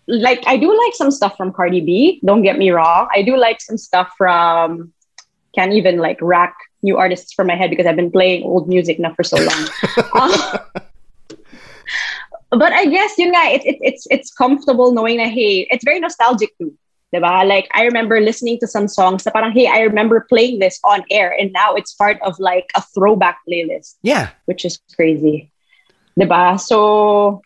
[0.09, 2.20] like I do like some stuff from Cardi B.
[2.26, 3.07] Don't get me wrong.
[3.14, 4.92] I do like some stuff from.
[5.55, 8.98] Can't even like rack new artists from my head because I've been playing old music
[8.98, 9.68] now for so long.
[10.14, 10.59] Uh,
[12.50, 16.00] but I guess yun nga, it, it, it's it's comfortable knowing that hey, it's very
[16.00, 16.74] nostalgic too.
[17.14, 17.42] Diba?
[17.46, 21.03] Like I remember listening to some songs na parang hey, I remember playing this on
[21.11, 24.31] air and now it's part of like a throwback playlist, Yeah.
[24.46, 25.51] which is crazy.
[26.18, 26.55] Diba?
[26.61, 27.42] So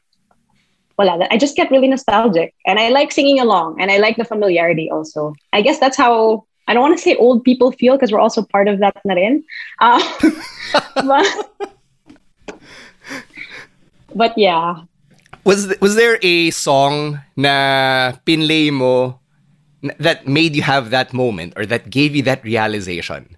[0.99, 4.25] wala, I just get really nostalgic and I like singing along and I like the
[4.25, 5.33] familiarity also.
[5.53, 8.45] I guess that's how I don't want to say old people feel because we're also
[8.45, 9.45] part of that na rin.
[9.81, 10.01] Uh,
[11.05, 11.27] but,
[14.15, 14.85] but yeah,
[15.45, 19.21] Was was there a song na pinlay mo
[19.99, 23.37] that made you have that moment or that gave you that realization?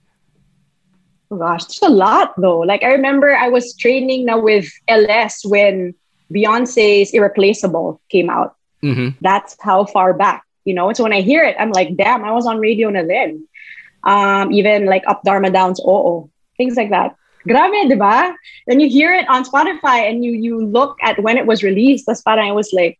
[1.30, 2.60] Oh gosh, there's a lot though.
[2.60, 5.94] Like I remember I was training now with LS when
[6.32, 8.56] Beyonce's Irreplaceable came out.
[8.82, 10.92] hmm That's how far back, you know.
[10.92, 13.46] So when I hear it, I'm like, damn, I was on radio na then.
[14.04, 17.16] Um, even like Up Dharma Down's Oo, things like that.
[17.48, 18.34] Grabe, diba?
[18.66, 22.06] Then you hear it on Spotify and you you look at when it was released.
[22.06, 22.98] That's parang I was like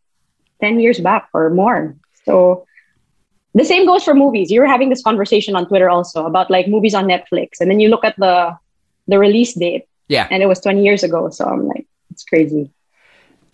[0.60, 1.96] 10 years back or more.
[2.24, 2.66] So
[3.56, 4.50] the same goes for movies.
[4.50, 7.80] You were having this conversation on Twitter also about like movies on Netflix, and then
[7.80, 8.56] you look at the
[9.08, 10.26] the release date, Yeah.
[10.30, 11.30] and it was 20 years ago.
[11.30, 12.70] So I'm like, it's crazy.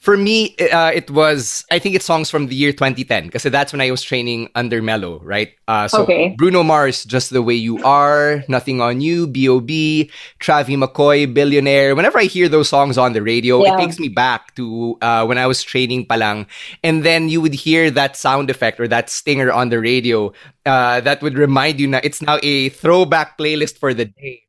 [0.03, 3.71] For me, uh, it was, I think it's songs from the year 2010 because that's
[3.73, 5.55] when I was training under Mellow, right?
[5.69, 6.35] Uh, so Okay.
[6.37, 10.11] Bruno Mars, Just the Way You Are, Nothing on You, B.O.B.,
[10.41, 11.95] Travie McCoy, Billionaire.
[11.95, 13.79] Whenever I hear those songs on the radio, Yeah.
[13.79, 16.47] it takes me back to uh, when I was training palang.
[16.83, 20.33] And then you would hear that sound effect or that stinger on the radio
[20.67, 24.43] uh, that would remind you that it's now a throwback playlist for the day.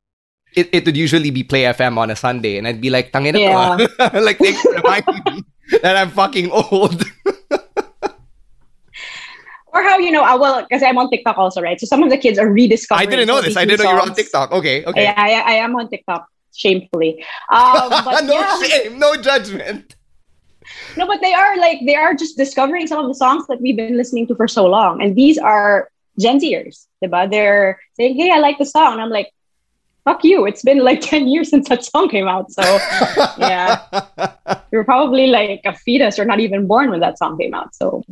[0.55, 3.33] It, it would usually be Play FM on a Sunday, and I'd be like, "Tangina
[3.41, 5.43] to, ah." like thanks for reminding me
[5.81, 7.03] that I'm fucking old.
[9.73, 10.23] Or how you know?
[10.23, 11.79] Uh, well, because I'm on TikTok also, right?
[11.79, 13.07] So some of the kids are rediscovering.
[13.07, 13.57] I didn't know this.
[13.57, 14.13] I didn't know you were on.
[14.13, 14.51] TikTok.
[14.51, 15.03] Okay, okay.
[15.03, 17.25] Yeah, I, I am on TikTok, shamefully.
[17.49, 18.61] Um, but no yeah.
[18.61, 19.95] shame, no judgment.
[20.95, 23.75] No, but they are like they are just discovering some of the songs that we've
[23.75, 25.89] been listening to for so long, and these are
[26.19, 27.29] Gen Zers, diba?
[27.29, 29.33] They're saying, "Hey, I like the song," and I'm like,
[30.03, 30.45] fuck you.
[30.45, 32.51] It's been like 10 years since that song came out.
[32.51, 32.61] So,
[33.37, 33.83] yeah.
[34.71, 37.75] you were probably like a fetus or not even born when that song came out.
[37.75, 38.03] So,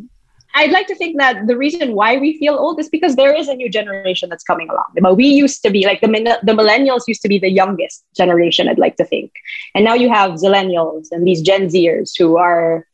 [0.54, 3.48] I'd like to think that the reason why we feel old is because there is
[3.48, 4.88] a new generation that's coming along.
[5.02, 6.08] But we used to be like the
[6.44, 8.68] the millennials used to be the youngest generation.
[8.68, 9.32] I'd like to think,
[9.76, 12.86] and now you have zillennials and these Gen Zers who are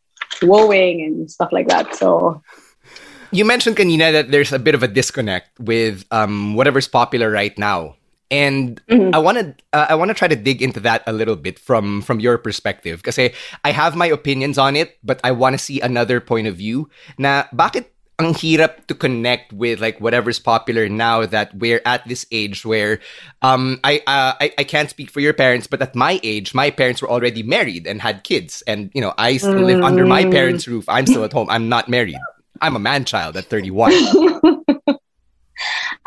[0.42, 1.96] woeing and stuff like that.
[1.96, 2.44] So
[3.32, 7.58] you mentioned kanina that there's a bit of a disconnect with um, whatever's popular right
[7.58, 7.96] now
[8.30, 9.16] and mm-hmm.
[9.16, 11.60] I want to uh, I want to try to dig into that a little bit
[11.60, 15.62] from from your perspective kasi I have my opinions on it but I want to
[15.62, 20.90] see another point of view na bakit ang hirap to connect with like whatever's popular
[20.90, 23.00] now that we're at this age where
[23.46, 26.74] um I, uh, I I can't speak for your parents but at my age my
[26.74, 29.70] parents were already married and had kids and you know I still mm.
[29.70, 30.32] live under my mm.
[30.34, 32.18] parents roof I'm still at home I'm not married
[32.60, 33.94] I'm a man child at 31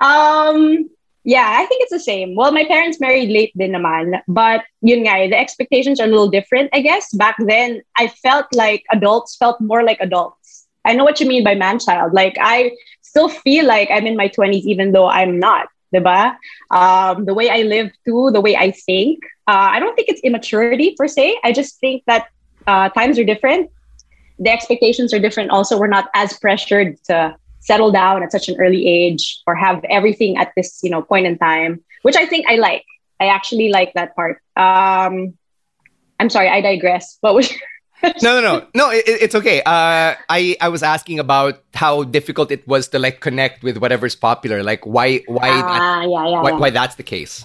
[0.03, 0.91] um
[1.25, 2.35] yeah, I think it's the same.
[2.35, 6.31] Well, my parents married late din naman, but yun nga, the expectations are a little
[6.31, 7.13] different, I guess.
[7.13, 10.67] Back then, I felt like adults felt more like adults.
[10.85, 12.15] I know what you mean by man-child.
[12.15, 16.37] Like, I still feel like I'm in my 20s, even though I'm not, diba?
[16.71, 19.19] Um, the way I live too, the way I think.
[19.47, 21.39] Uh, I don't think it's immaturity per se.
[21.45, 22.29] I just think that
[22.67, 23.71] uh, times are different.
[24.39, 25.51] The expectations are different.
[25.51, 29.85] Also, we're not as pressured to settle down at such an early age or have
[29.85, 32.85] everything at this you know point in time which i think i like.
[33.21, 34.41] I actually like that part.
[34.57, 35.37] Um
[36.19, 37.19] i'm sorry i digress.
[37.21, 37.53] What was
[38.23, 38.67] no no no.
[38.75, 39.61] No it, it's okay.
[39.61, 44.17] Uh i i was asking about how difficult it was to like connect with whatever's
[44.17, 44.63] popular.
[44.65, 46.57] Like why why uh, that, yeah, yeah, why, yeah.
[46.57, 47.45] why that's the case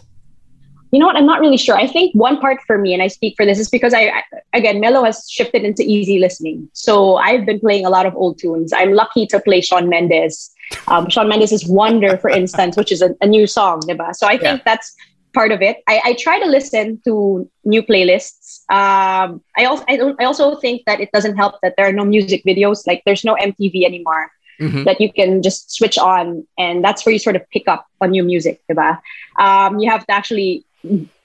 [0.92, 1.16] you know what?
[1.16, 1.76] I'm not really sure.
[1.76, 4.80] I think one part for me, and I speak for this, is because I, again,
[4.80, 6.70] Mellow has shifted into easy listening.
[6.74, 8.72] So I've been playing a lot of old tunes.
[8.74, 10.52] I'm lucky to play Shawn Mendes.
[10.88, 14.16] Um, Shawn Mendes' Wonder, for instance, which is a, a new song, diba?
[14.16, 14.64] So I think yeah.
[14.66, 14.96] that's
[15.34, 15.84] part of it.
[15.88, 18.62] I, I, try to listen to new playlists.
[18.72, 22.06] Um, I also I, I, also think that it doesn't help that there are no
[22.06, 22.88] music videos.
[22.88, 24.86] Like there's no MTV anymore mm-hmm.
[24.86, 28.12] that you can just switch on, and that's where you sort of pick up on
[28.12, 29.00] new music, diba?
[29.38, 30.66] Um, you have to actually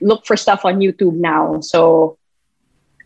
[0.01, 1.61] look for stuff on YouTube now.
[1.61, 2.19] So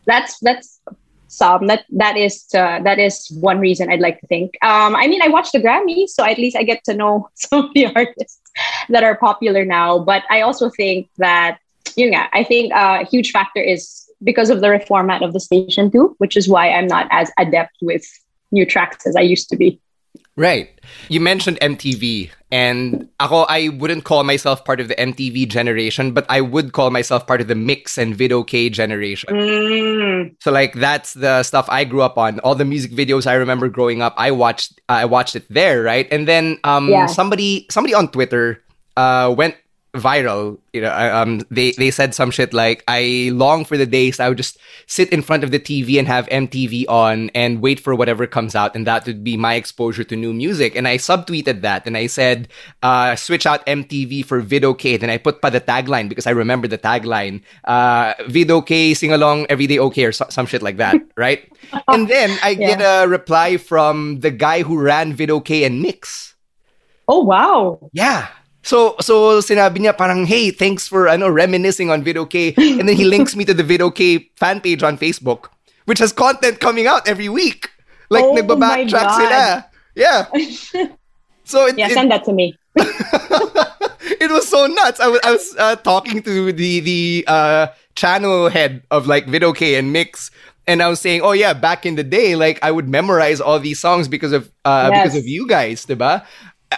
[0.06, 0.80] that's that's
[1.28, 4.52] some that that is uh, that is one reason I'd like to think.
[4.62, 7.66] Um, I mean, I watch the Grammys, so at least I get to know some
[7.66, 8.40] of the artists
[8.88, 9.98] that are popular now.
[9.98, 11.58] But I also think that
[11.96, 15.40] you know, I think uh, a huge factor is because of the reformat of the
[15.40, 18.04] station too, which is why I'm not as adept with
[18.50, 19.80] new tracks as I used to be.
[20.36, 20.80] Right.
[21.08, 26.26] You mentioned MTV and ako I wouldn't call myself part of the MTV generation, but
[26.28, 29.30] I would call myself part of the MYX and video K generation.
[29.30, 30.34] Mm.
[30.40, 32.40] So like that's the stuff I grew up on.
[32.40, 36.08] All the music videos I remember growing up, I watched I watched it there, right?
[36.10, 37.06] And then um yeah.
[37.06, 38.62] somebody somebody on Twitter
[38.96, 39.54] uh went
[39.94, 40.58] viral.
[40.72, 44.28] You know, um, they they said some shit like, "I long for the days I
[44.28, 47.94] would just sit in front of the TV and have MTV on and wait for
[47.94, 51.62] whatever comes out, and that would be my exposure to new music." And I subtweeted
[51.62, 52.48] that, and I said,
[52.82, 56.34] uh, "Switch out MTV for Video K." Then I put by the tagline because I
[56.34, 58.60] remember the tagline, uh, "Video
[58.94, 61.46] sing along everyday okay" or so, some shit like that, right?
[61.88, 62.76] and then I yeah.
[62.76, 66.34] get a reply from the guy who ran Video K and MYX.
[67.06, 67.90] Oh wow!
[67.92, 68.28] Yeah,
[68.64, 72.96] so so sinabi niya parang hey thanks for ano reminiscing on Video K and then
[72.96, 76.86] he links me to the Video K fan page on Facebook which has content coming
[76.86, 77.70] out every week.
[78.10, 79.66] Like oh nagba-backtrack sila.
[79.94, 80.26] Yeah.
[81.44, 82.56] So it, yeah, send that to me.
[82.76, 84.98] it was so nuts.
[84.98, 89.52] I was I was uh, talking to the the uh, channel head of like Video
[89.52, 90.30] K and MYX
[90.66, 93.60] and I was saying, "Oh yeah, back in the day, like I would memorize all
[93.60, 95.04] these songs because of uh, yes.
[95.04, 96.24] because of you guys, diba?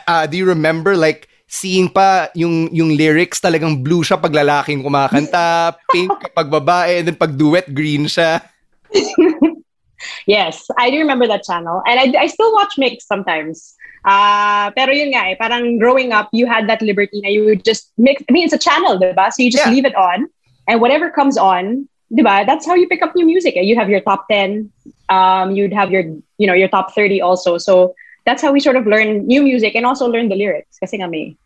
[0.08, 4.84] Uh, do you remember like seeing pa yung yung lyrics talagang blue siya pag lalaking
[4.84, 8.44] kumakanta, pink pag babae, and then pag duet green siya.
[10.28, 11.80] yes, I do remember that channel.
[11.88, 13.72] And I, I still watch mix sometimes.
[14.06, 17.64] Uh, pero yun nga eh, parang growing up, you had that liberty na you would
[17.64, 18.22] just mix.
[18.28, 19.32] I mean, it's a channel, diba?
[19.32, 19.72] So you just yeah.
[19.72, 20.28] leave it on.
[20.68, 22.46] And whatever comes on, diba?
[22.46, 23.56] That's how you pick up new music.
[23.56, 23.64] Eh?
[23.66, 24.70] You have your top 10.
[25.08, 26.04] Um, you'd have your,
[26.38, 27.58] you know, your top 30 also.
[27.58, 27.94] So
[28.26, 31.08] that's how we sort of learn new music and also learn the lyrics kasi nga
[31.08, 31.38] may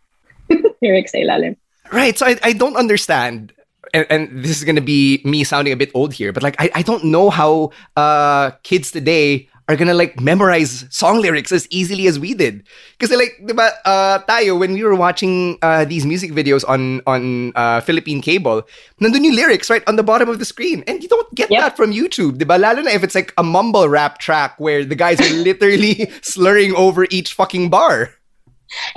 [0.83, 1.57] lyrics sa ilalim.
[1.93, 2.17] Right.
[2.17, 3.53] So I, I don't understand.
[3.93, 6.55] And, and this is going to be me sounding a bit old here, but like,
[6.61, 11.69] I, I don't know how uh, kids today are gonna like memorize song lyrics as
[11.71, 12.67] easily as we did.
[12.99, 17.53] Because like, diba, uh, tayo, when we were watching uh, these music videos on on
[17.55, 18.67] uh, Philippine cable,
[19.01, 20.83] nandun yung lyrics right on the bottom of the screen.
[20.91, 21.63] And you don't get yep.
[21.63, 22.59] that from YouTube, diba?
[22.59, 26.75] Lalo na if it's like a mumble rap track where the guys are literally slurring
[26.75, 28.11] over each fucking bar.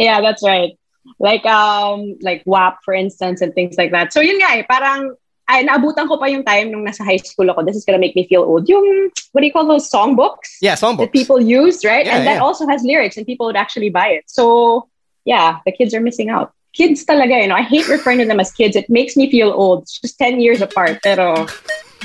[0.01, 0.73] Yeah, that's right.
[1.19, 4.13] Like um like WAP for instance and things like that.
[4.13, 5.15] So yun nga eh, parang
[5.49, 7.63] ay naabutan ko pa yung time nung nasa high school ako.
[7.63, 8.67] This is gonna make me feel old.
[8.69, 10.61] Yung what do you call those songbooks?
[10.61, 11.11] Yeah, songbooks.
[11.11, 12.05] That people use, right?
[12.05, 12.45] Yeah, and that yeah.
[12.45, 14.25] also has lyrics and people would actually buy it.
[14.27, 14.87] So
[15.25, 16.53] yeah, the kids are missing out.
[16.73, 17.55] Kids talaga, you know.
[17.55, 18.75] I hate referring to them as kids.
[18.75, 19.83] It makes me feel old.
[19.83, 21.03] It's just 10 years apart.
[21.03, 21.45] Pero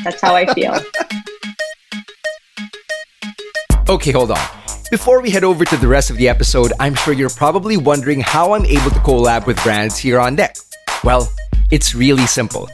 [0.05, 0.77] that's how I feel.
[3.89, 4.68] Okay, hold on.
[4.91, 8.21] Before we head over to the rest of the episode, I'm sure you're probably wondering
[8.21, 10.57] how I'm able to collab with brands here on deck.
[11.05, 11.31] Well,
[11.71, 12.71] it's really simple.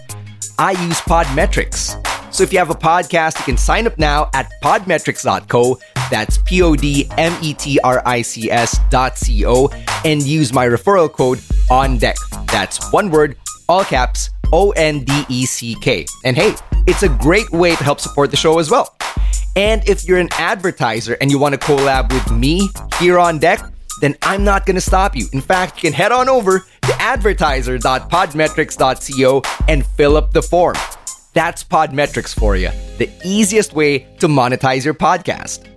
[0.56, 2.00] I use Podmetrics.
[2.32, 5.80] So if you have a podcast, you can sign up now at podmetrics.co.
[6.08, 9.68] That's P O D M E T R I C S dot C O
[10.04, 12.16] and use my referral code on deck.
[12.46, 13.36] That's one word,
[13.68, 16.06] all caps, O N D E C K.
[16.24, 16.54] And hey,
[16.86, 18.94] it's a great way to help support the show as well.
[19.56, 23.60] And if you're an advertiser and you want to collab with me here on deck,
[24.00, 25.28] then I'm not going to stop you.
[25.32, 30.74] In fact, you can head on over to advertiser.podmetrics.co and fill up the form.
[31.32, 35.68] That's Podmetrics for you, the easiest way to monetize your podcast.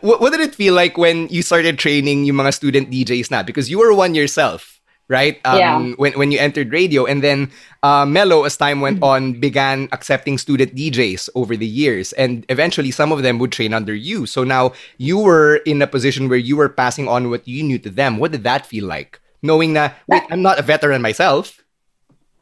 [0.00, 3.42] What, what did it feel like when you started training yung mga student DJs na?
[3.42, 4.73] Because you were one yourself,
[5.08, 5.40] right?
[5.44, 5.92] Um, Yeah.
[5.96, 7.04] When, when you entered radio.
[7.04, 7.50] And then
[7.82, 12.12] uh, Mellow, as time went on, began accepting student DJs over the years.
[12.14, 14.26] And eventually, some of them would train under you.
[14.26, 17.78] So now you were in a position where you were passing on what you knew
[17.80, 18.18] to them.
[18.18, 19.20] What did that feel like?
[19.42, 21.62] Knowing that, wait, I'm not a veteran myself.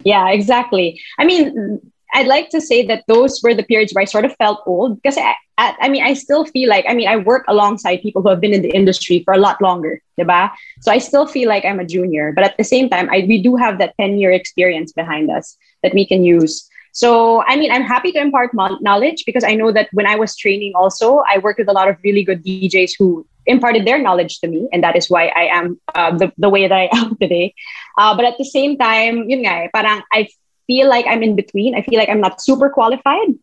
[0.05, 1.01] Yeah, exactly.
[1.19, 4.37] I mean, I'd like to say that those were the periods where I sort of
[4.37, 7.45] felt old because I, I, I mean, I still feel like, I mean, I work
[7.49, 10.51] alongside people who have been in the industry for a lot longer, diba?
[10.81, 13.43] So I still feel like I'm a junior, but at the same time, I, we
[13.43, 16.69] do have that 10 year experience behind us that we can use.
[16.93, 20.37] So, I mean, I'm happy to impart knowledge because I know that when I was
[20.37, 24.41] training also, I worked with a lot of really good DJs who imparted their knowledge
[24.41, 24.69] to me.
[24.73, 27.55] And that is why I am uh, the, the way that I am today.
[27.99, 30.29] Uh, but at the same time, yun nga eh, parang I
[30.67, 31.75] feel like I'm in between.
[31.75, 33.35] I feel like I'm not super qualified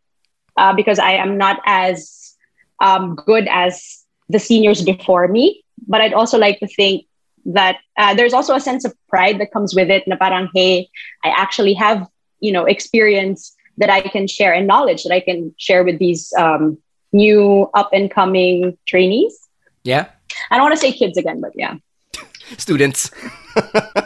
[0.58, 2.36] uh, because I am not as
[2.80, 5.64] um, good as the seniors before me.
[5.88, 7.06] But I'd also like to think
[7.46, 10.08] that uh, there's also a sense of pride that comes with it.
[10.08, 10.90] Na parang, hey,
[11.24, 12.08] I actually have
[12.40, 16.34] you know experience that I can share and knowledge that I can share with these
[16.38, 16.78] um,
[17.12, 19.48] new up and coming trainees.
[19.84, 20.08] Yeah?
[20.52, 21.76] I don't want to say kids again, but yeah,
[22.58, 23.12] Students.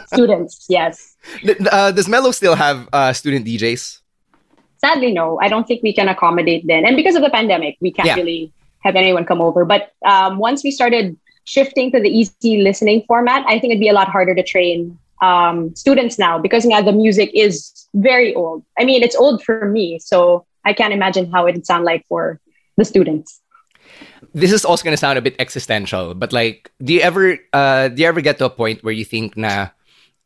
[0.06, 0.66] Students.
[0.68, 1.16] Yes.
[1.70, 4.00] Uh, does Mellow still have uh, student DJs?
[4.78, 5.38] Sadly, no.
[5.40, 6.84] I don't think we can accommodate then.
[6.84, 8.16] And because of the pandemic, we can't Yeah.
[8.16, 9.64] really have anyone come over.
[9.64, 13.88] But um, once we started shifting to the easy listening format, I think it'd be
[13.88, 18.62] a lot harder to train um, students now because now the music is very old.
[18.78, 22.40] I mean, it's old for me, so I can't imagine how it'd sound like for
[22.76, 23.40] the students.
[24.32, 28.02] This is also gonna sound a bit existential, but like, do you ever uh do
[28.02, 29.68] you ever get to a point where you think na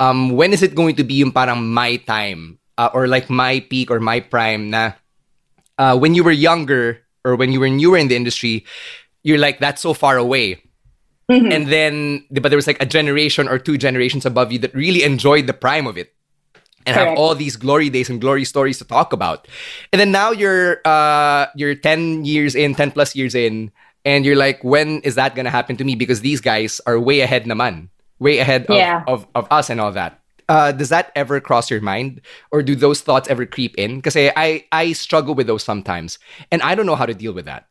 [0.00, 3.60] um when is it going to be yung parang my time uh, or like my
[3.60, 4.92] peak or my prime na
[5.78, 8.64] uh when you were younger or when you were newer in the industry,
[9.24, 10.62] you're like that's so far away.
[11.28, 11.52] Mhm.
[11.52, 11.94] And then
[12.30, 15.52] but there was like a generation or two generations above you that really enjoyed the
[15.56, 16.14] prime of it.
[16.88, 19.44] And have all these glory days and glory stories to talk about.
[19.92, 23.68] And then now you're uh you're 10 years in, 10 plus years in,
[24.08, 25.92] and you're like, when is that gonna happen to me?
[25.94, 27.92] Because these guys are way ahead naman.
[28.18, 29.04] Way ahead of, Yeah.
[29.06, 30.18] of, of us and all that.
[30.48, 32.24] Uh, does that ever cross your mind?
[32.50, 34.00] Or do those thoughts ever creep in?
[34.00, 36.18] Because I, I struggle with those sometimes.
[36.50, 37.68] And I don't know how to deal with that.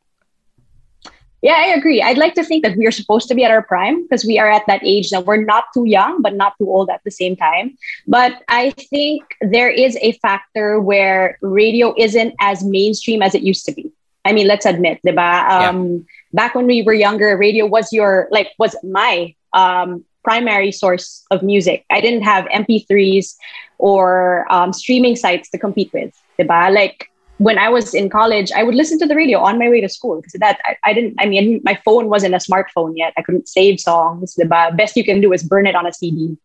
[1.41, 2.01] Yeah, I agree.
[2.01, 4.37] I'd like to think that we are supposed to be at our prime because we
[4.37, 7.11] are at that age that we're not too young, but not too old at the
[7.11, 7.77] same time.
[8.07, 13.65] But I think there is a factor where radio isn't as mainstream as it used
[13.65, 13.91] to be.
[14.25, 15.49] I mean, let's admit, diba?
[15.49, 21.25] Um, Back when we were younger, radio was your, like, was my um, primary source
[21.31, 21.85] of music.
[21.89, 23.35] I didn't have MP3s
[23.77, 26.73] or um, streaming sites to compete with, diba?
[26.73, 29.81] Like, when I was in college, I would listen to the radio on my way
[29.81, 31.15] to school because that I, I didn't.
[31.19, 33.13] I mean, my phone wasn't a smartphone yet.
[33.15, 34.33] I couldn't save songs.
[34.33, 36.37] The best you can do is burn it on a CD.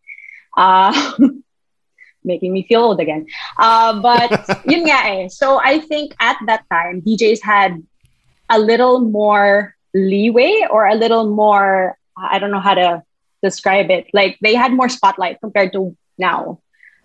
[0.57, 0.93] Uh,
[2.25, 3.27] making me feel old again.
[3.59, 4.31] Uh, but
[4.67, 5.29] yun nga eh.
[5.29, 7.83] So I think at that time, DJs had
[8.53, 11.99] a little more leeway or a little more.
[12.17, 13.03] I don't know how to
[13.43, 14.07] describe it.
[14.13, 16.61] Like they had more spotlight compared to now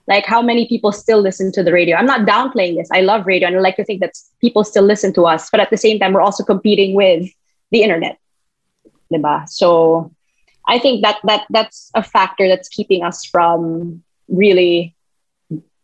[0.07, 3.27] like how many people still listen to the radio i'm not downplaying this i love
[3.27, 5.77] radio and i like to think that people still listen to us but at the
[5.77, 7.29] same time we're also competing with
[7.71, 8.17] the internet
[9.11, 9.47] diba?
[9.47, 10.11] so
[10.67, 14.95] i think that that that's a factor that's keeping us from really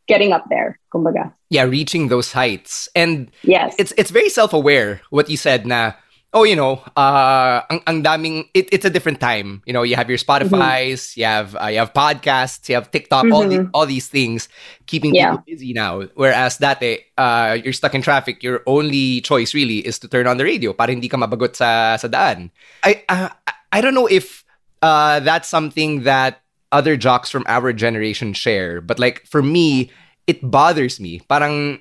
[0.08, 2.89] getting up there kumbaga Yeah, reaching those heights.
[2.95, 5.93] And yes it's it's very self-aware what you said na
[6.34, 9.62] oh, you know, uh, ang, ang daming, it, it's a different time.
[9.66, 11.20] You know, you have your Spotify's, mm-hmm.
[11.22, 13.34] you have uh, you have podcasts, you have TikTok, mm-hmm.
[13.34, 14.49] all the, all these things
[14.88, 15.32] keeping yeah.
[15.32, 16.01] people busy now.
[16.16, 20.38] Whereas dati, uh, you're stuck in traffic, your only choice really is to turn on
[20.38, 22.49] the radio para hindi ka mabagot sa sa daan.
[22.84, 23.30] I uh,
[23.72, 24.43] I don't know if
[24.82, 26.43] uh, that's something that
[26.74, 29.93] other jocks from our generation share, but like for me,
[30.28, 31.21] it bothers me.
[31.30, 31.80] Parang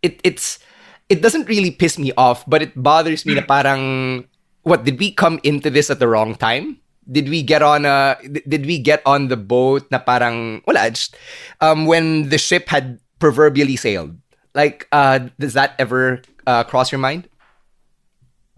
[0.00, 0.62] it it's
[1.10, 4.24] it doesn't really piss me off, but it bothers me na parang
[4.62, 6.78] what did we come into this at the wrong time?
[7.10, 8.16] Did we get on a
[8.46, 11.18] did we get on the boat na parang wala just
[11.60, 14.14] um when the ship had proverbially sailed?
[14.54, 17.28] Like uh does that ever uh, cross your mind?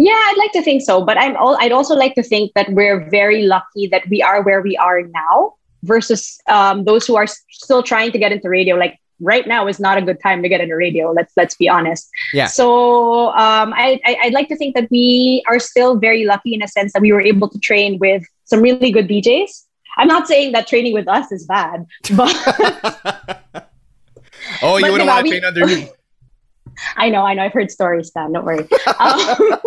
[0.00, 2.72] Yeah, I'd like to think so, but I'm all I'd also like to think that
[2.72, 7.26] we're very lucky that we are where we are now versus um, those who are
[7.50, 8.76] still trying to get into radio.
[8.76, 11.12] Like right now is not a good time to get into radio.
[11.12, 12.08] Let's let's be honest.
[12.32, 12.46] Yeah.
[12.46, 16.62] So um, I, I would like to think that we are still very lucky in
[16.62, 19.66] a sense that we were able to train with some really good DJs.
[19.96, 22.34] I'm not saying that training with us is bad, but
[24.62, 25.90] oh, you wouldn't want to train under me.
[26.96, 27.42] I know, I know.
[27.42, 28.10] I've heard stories.
[28.10, 28.66] Don't worry.
[28.98, 29.58] Um,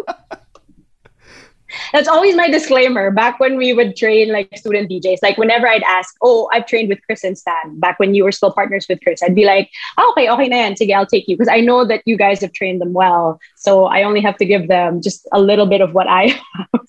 [1.92, 3.12] that's always my disclaimer.
[3.12, 6.90] Back when we would train like student DJs, like whenever I'd ask, "Oh, I've trained
[6.90, 9.70] with Chris and Stan." Back when you were still partners with Chris, I'd be like,
[9.98, 10.76] oh, "Okay, okay, na yan.
[10.76, 13.40] Sige, I'll take you," because I know that you guys have trained them well.
[13.56, 16.82] So I only have to give them just a little bit of what I have.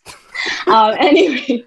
[0.67, 1.65] um, anyway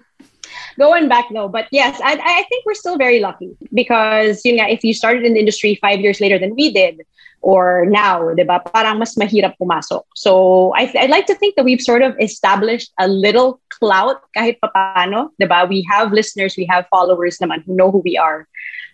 [0.78, 4.66] going back though, but yes, I, I think we're still very lucky because you know
[4.66, 7.02] if you started in the industry five years later than we did,
[7.40, 8.60] or now, diba?
[8.72, 10.02] Parang mas mahirap pumasok.
[10.14, 14.58] So I I'd like to think that we've sort of established a little clout kahit
[14.60, 15.68] papano, diba?
[15.68, 18.48] We have listeners, we have followers naman who know who we are.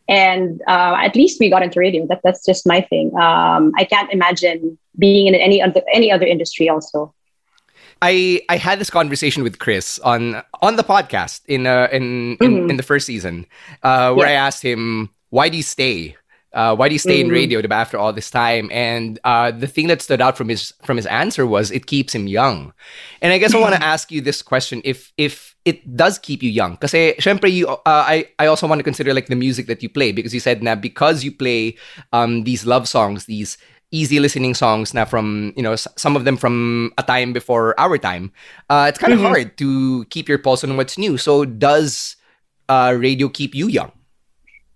[0.07, 2.07] And uh, at least we got into radio.
[2.07, 3.16] That that's just my thing.
[3.16, 7.14] Um, I can't imagine being in any other any other industry also.
[8.03, 12.53] I I had this conversation with Chris on on the podcast in uh, in, in,
[12.53, 12.70] mm-hmm.
[12.70, 13.47] in the first season,
[13.82, 14.45] uh, where yeah.
[14.45, 16.14] I asked him why do you stay
[16.55, 17.30] uh, why do you stay mm-hmm.
[17.30, 18.70] in radio after all this time?
[18.72, 22.14] And uh, the thing that stood out from his from his answer was it keeps
[22.14, 22.72] him young.
[23.20, 26.42] And I guess I want to ask you this question: if if it does keep
[26.42, 29.66] you young, because syempre you, uh, I I also want to consider like the music
[29.66, 31.76] that you play because you said now because you play
[32.12, 33.59] um, these love songs, these
[33.90, 37.98] easy listening songs now from you know some of them from a time before our
[37.98, 38.30] time.
[38.70, 39.28] Uh, it's kind of mm-hmm.
[39.28, 41.18] hard to keep your pulse on what's new.
[41.18, 42.14] So does
[42.68, 43.90] uh, radio keep you young?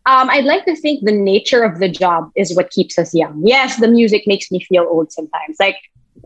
[0.08, 3.42] Um, I'd like to think the nature of the job is what keeps us young.
[3.44, 5.56] Yes, the music makes me feel old sometimes.
[5.60, 5.76] Like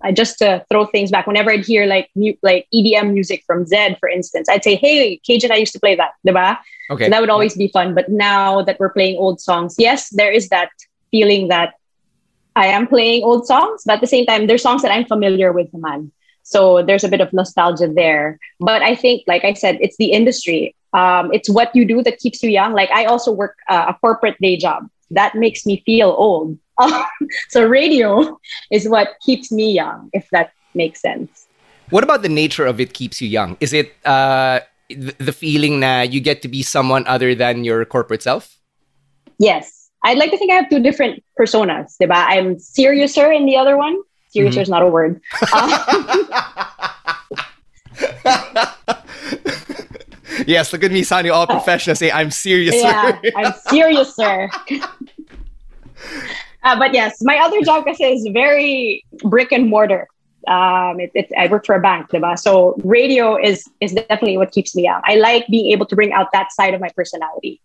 [0.05, 3.64] I just to throw things back, whenever I'd hear like mu- like EDM music from
[3.64, 6.59] Zedd, for instance, I'd say, "Hey, Cajun, I used to play that, diba?"
[6.91, 7.93] Okay, that would always be fun.
[7.93, 10.70] But now that we're playing old songs, yes, there is that
[11.11, 11.74] feeling that
[12.55, 15.53] I am playing old songs, but at the same time, there's songs that I'm familiar
[15.53, 16.12] with, man.
[16.45, 18.39] So there's a bit of nostalgia there.
[18.61, 22.18] But I think, like I said, it's the industry um, it's what you do that
[22.18, 22.72] keeps you young.
[22.72, 24.88] Like I also work uh, a corporate day job.
[25.11, 26.59] That makes me feel old.
[27.49, 28.38] so radio
[28.70, 31.47] is what keeps me young, if that makes sense.
[31.90, 33.57] What about the nature of it keeps you young?
[33.61, 38.22] Is it uh, the feeling that you get to be someone other than your corporate
[38.22, 38.59] self?
[39.38, 39.90] Yes.
[40.05, 41.97] I'd like to think I have two different personas.
[42.01, 42.16] Diba?
[42.16, 44.01] I'm seriouser in the other one.
[44.34, 44.61] Seriouser mm-hmm.
[44.61, 45.20] is not a word.
[50.47, 51.97] yes, look at me sounding all professional.
[51.97, 53.30] Say, I'm serious, yeah, sir.
[53.37, 54.49] I'm serious, sir.
[56.64, 60.07] Uh, but yes, my other job kasi is very brick and mortar.
[60.47, 62.39] Um, it, it, I work for a bank, diba?
[62.39, 65.03] so radio is is definitely what keeps me out.
[65.05, 67.61] I like being able to bring out that side of my personality,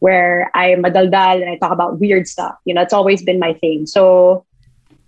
[0.00, 2.56] where I'm madaldal and I talk about weird stuff.
[2.64, 3.86] You know, it's always been my thing.
[3.86, 4.44] So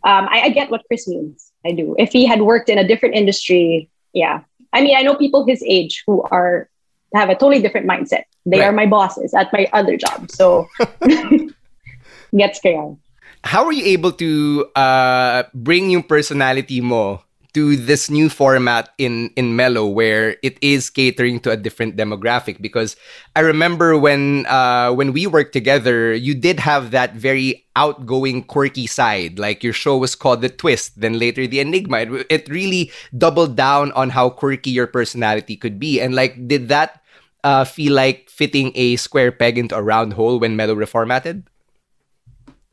[0.05, 1.53] um, I, I get what Chris means.
[1.65, 1.97] I do.
[1.99, 4.41] If he had worked in a different industry, yeah.
[4.73, 6.69] I mean, I know people his age who are
[7.15, 8.25] have a totally different mindset.
[8.47, 8.67] They right.
[8.67, 10.31] are my bosses at my other job.
[10.31, 10.69] So
[12.37, 12.97] gets kaya.
[13.45, 17.21] How are you able to uh, bring your personality mo
[17.55, 22.61] to this new format in in Mellow where it is catering to a different demographic
[22.61, 22.99] because
[23.39, 28.87] I remember when uh, when we worked together you did have that very outgoing quirky
[28.91, 32.91] side like your show was called The Twist then later The Enigma it, it really
[33.17, 37.04] doubled down on how quirky your personality could be and like did that
[37.45, 41.45] uh, feel like fitting a square peg into a round hole when Mellow reformatted?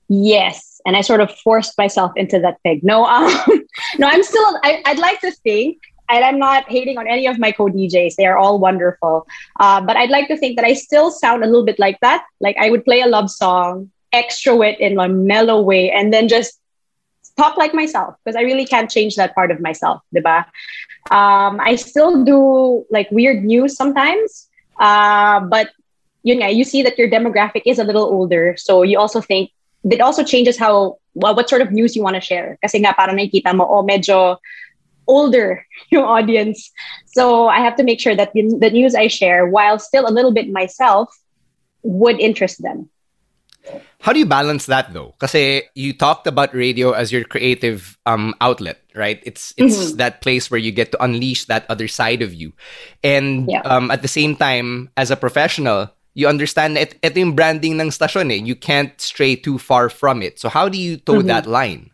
[0.08, 2.84] Yes, and I sort of forced myself into that peg.
[2.84, 3.32] No, um,
[4.00, 4.60] no, I'm still.
[4.64, 5.78] I, would like to think,
[6.10, 8.16] and I'm not hating on any of my co-DJs.
[8.16, 9.28] They are all wonderful,
[9.60, 12.26] uh, but I'd like to think that I still sound a little bit like that.
[12.40, 16.28] Like I would play a love song, extra wit in a mellow way, and then
[16.28, 16.60] just
[17.38, 20.46] talk like myself because I really can't change that part of myself, diba?
[21.10, 24.50] Um, I still do like weird news sometimes,
[24.80, 25.70] uh, but
[26.24, 29.52] you know, you see that your demographic is a little older, so you also think
[29.84, 32.58] it also changes how well, what sort of news you want to share.
[32.62, 34.38] Kasi nga parang nakikita mo, oh, medyo
[35.08, 36.72] older your audience.
[37.08, 40.14] So I have to make sure that the, the news I share, while still a
[40.14, 41.10] little bit myself,
[41.84, 42.90] would interest them.
[44.02, 45.14] How do you balance that though?
[45.20, 49.22] Because you talked about radio as your creative um, outlet, right?
[49.24, 49.98] It's it's mm-hmm.
[49.98, 52.54] that place where you get to unleash that other side of you,
[53.04, 53.62] and yeah.
[53.62, 56.98] um, at the same time, as a professional, you understand it.
[57.06, 58.42] Ito yung branding ng station eh.
[58.42, 60.40] You can't stray too far from it.
[60.40, 61.28] So how do you toe mm-hmm.
[61.28, 61.91] that line?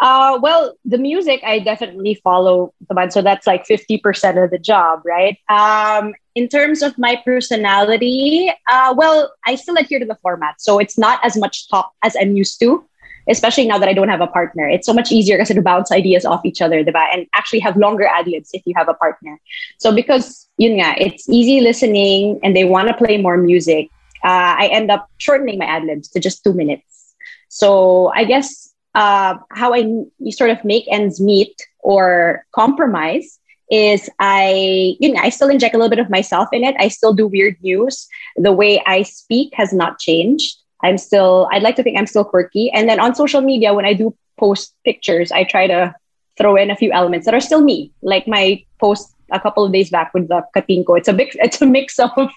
[0.00, 2.72] Uh, well, the music I definitely follow
[3.10, 5.36] so that's like fifty percent of the job, right?
[5.48, 10.78] Um, in terms of my personality, uh, well, I still adhere to the format, so
[10.78, 12.84] it's not as much talk as I'm used to.
[13.30, 16.24] Especially now that I don't have a partner, it's so much easier to bounce ideas
[16.24, 17.04] off each other, diba?
[17.12, 19.38] and actually have longer ad libs if you have a partner.
[19.76, 23.90] So because yun nga, it's easy listening, and they want to play more music,
[24.24, 27.14] uh, I end up shortening my ad libs to just two minutes.
[27.48, 33.38] So I guess uh, how I sort of make ends meet or compromise
[33.70, 36.74] is I, you know, I still inject a little bit of myself in it.
[36.78, 38.08] I still do weird news.
[38.36, 40.56] The way I speak has not changed.
[40.82, 42.70] I'm still, I'd like to think I'm still quirky.
[42.70, 45.94] And then on social media, when I do post pictures, I try to
[46.38, 49.72] throw in a few elements that are still me, like my post a couple of
[49.72, 50.96] days back with the Katinko.
[50.96, 52.30] It's a big, it's a mix of,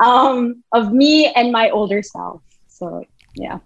[0.00, 2.42] um, of me and my older self.
[2.68, 3.58] So yeah.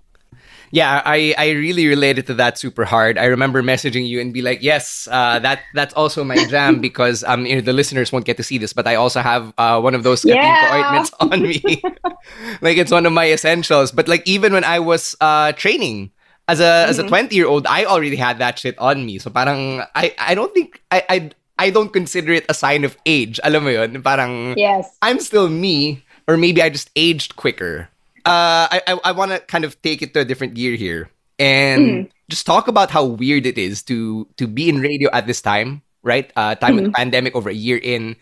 [0.72, 3.18] Yeah, I, I really related to that super hard.
[3.18, 7.22] I remember messaging you and be like, yes, uh, that that's also my jam because
[7.24, 9.78] um you know, the listeners won't get to see this, but I also have uh,
[9.78, 10.72] one of those yeah.
[10.72, 11.60] ointments on me.
[12.62, 13.92] like it's one of my essentials.
[13.92, 16.10] But like even when I was uh, training
[16.48, 16.90] as a mm-hmm.
[16.90, 17.28] as a mm-hmm.
[17.28, 19.20] 20 year old, I already had that shit on me.
[19.20, 21.16] So parang I I don't think I I
[21.58, 23.36] I don't consider it a sign of age.
[23.44, 24.00] Alam mo yun?
[24.00, 24.88] Parang yes.
[25.04, 27.91] I'm still me or maybe I just aged quicker
[28.24, 31.10] uh, I I, I want to kind of take it to a different gear here
[31.38, 32.10] and mm-hmm.
[32.28, 35.82] just talk about how weird it is to to be in radio at this time,
[36.02, 36.32] right?
[36.36, 36.78] Uh, time mm-hmm.
[36.78, 38.16] of the pandemic, over a year in,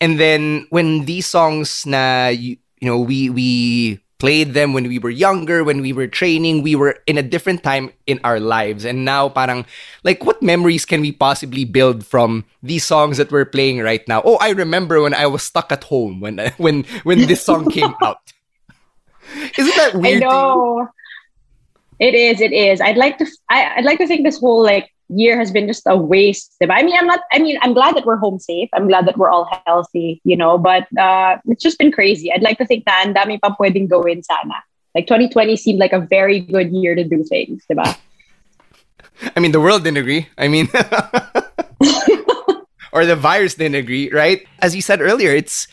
[0.00, 4.98] and then when these songs na you, you know we we played them when we
[4.98, 8.84] were younger, when we were training, we were in a different time in our lives.
[8.84, 9.64] And now parang
[10.02, 14.22] like what memories can we possibly build from these songs that we're playing right now?
[14.24, 17.94] Oh, I remember when I was stuck at home when when when this song came
[18.02, 18.20] out.
[19.56, 20.22] Isn't that weird?
[20.22, 20.88] I know.
[21.98, 22.40] It is.
[22.40, 22.80] It is.
[22.80, 23.26] I'd like to.
[23.50, 26.54] I, would like to think this whole like year has been just a waste.
[26.62, 27.20] I mean, I'm not.
[27.32, 28.68] I mean, I'm glad that we're home safe.
[28.72, 30.20] I'm glad that we're all healthy.
[30.24, 32.32] You know, but uh, it's just been crazy.
[32.32, 34.62] I'd like to think that and dami pa pwedeng gawin sana.
[34.94, 37.96] Like 2020 seemed like a very good year to do things, diba?
[39.36, 40.28] I mean, the world didn't agree.
[40.38, 40.68] I mean,
[42.92, 44.46] or the virus didn't agree, right?
[44.60, 45.68] As you said earlier, it's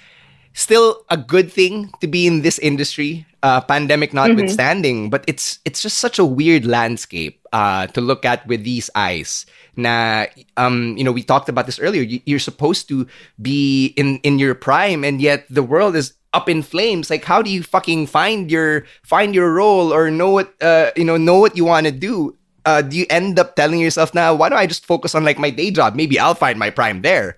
[0.53, 4.33] still a good thing to be in this industry, uh, pandemic mm-hmm.
[4.33, 4.97] notwithstanding.
[5.05, 5.13] Mm-hmm.
[5.13, 9.45] But it's it's just such a weird landscape uh, to look at with these eyes.
[9.77, 10.25] Now,
[10.57, 12.01] um, you know, we talked about this earlier.
[12.25, 13.05] You're supposed to
[13.39, 17.13] be in in your prime, and yet the world is up in flames.
[17.13, 21.05] Like, how do you fucking find your find your role or know what uh, you
[21.05, 22.33] know know what you want to do?
[22.65, 25.37] Uh, do you end up telling yourself now, why don't I just focus on like
[25.37, 25.93] my day job?
[25.93, 27.37] Maybe I'll find my prime there.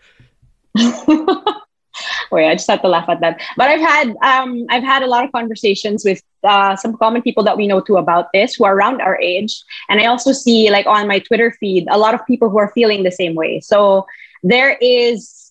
[2.31, 3.41] Wait, I just had to laugh at that.
[3.55, 7.43] But I've had um, I've had a lot of conversations with uh, some common people
[7.43, 10.69] that we know too about this who are around our age, and I also see
[10.69, 13.59] like on my Twitter feed a lot of people who are feeling the same way.
[13.59, 14.05] So
[14.43, 15.47] there is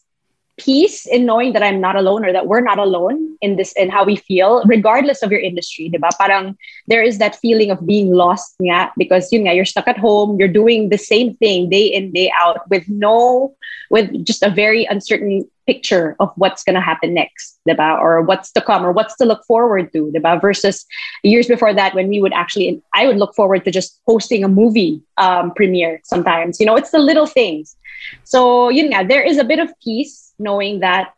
[0.58, 3.90] peace in knowing that I'm not alone or that we're not alone in this in
[3.90, 6.10] how we feel, regardless of your industry, diba?
[6.18, 9.98] Parang there is that feeling of being lost nga, because you know, you're stuck at
[9.98, 13.54] home, you're doing the same thing day in, day out with no
[13.90, 17.98] with just a very uncertain picture of what's going to happen next, diba?
[17.98, 20.40] or what's to come, or what's to look forward to, diba?
[20.40, 20.86] versus
[21.22, 24.48] years before that when we would actually, I would look forward to just hosting a
[24.48, 26.60] movie um, premiere sometimes.
[26.60, 27.76] You know, it's the little things.
[28.24, 31.12] So, you know, there is a bit of peace knowing that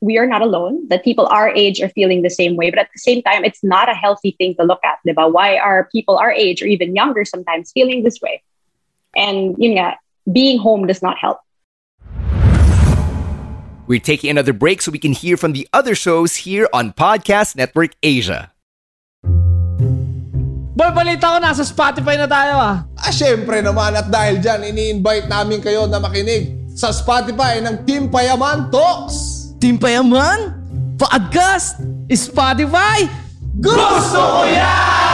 [0.00, 2.68] we are not alone, that people our age are feeling the same way.
[2.68, 5.32] But at the same time, it's not a healthy thing to look at, diba?
[5.32, 8.42] Why are people our age or even younger sometimes feeling this way?
[9.16, 9.94] And, you know,
[10.30, 11.38] being home does not help.
[13.86, 17.52] We're taking another break so we can hear from the other shows here on Podcast
[17.56, 18.50] Network Asia.
[20.74, 22.76] Boy, balita ko nasa Spotify na tayo ah.
[22.98, 28.10] Ah, syempre naman at dahil dyan, ini-invite namin kayo na makinig sa Spotify ng Team
[28.10, 29.52] Payaman Talks.
[29.62, 30.50] Team Payaman?
[30.98, 31.78] Podcast?
[32.10, 33.06] Spotify?
[33.62, 35.13] Gusto ko yan!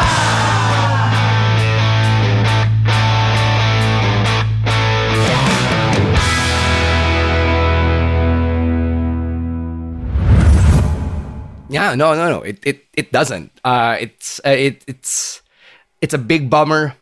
[11.70, 12.40] Yeah, no, no, no.
[12.42, 13.54] It it it doesn't.
[13.64, 15.40] Uh, it's uh, it it's
[16.02, 16.94] it's a big bummer.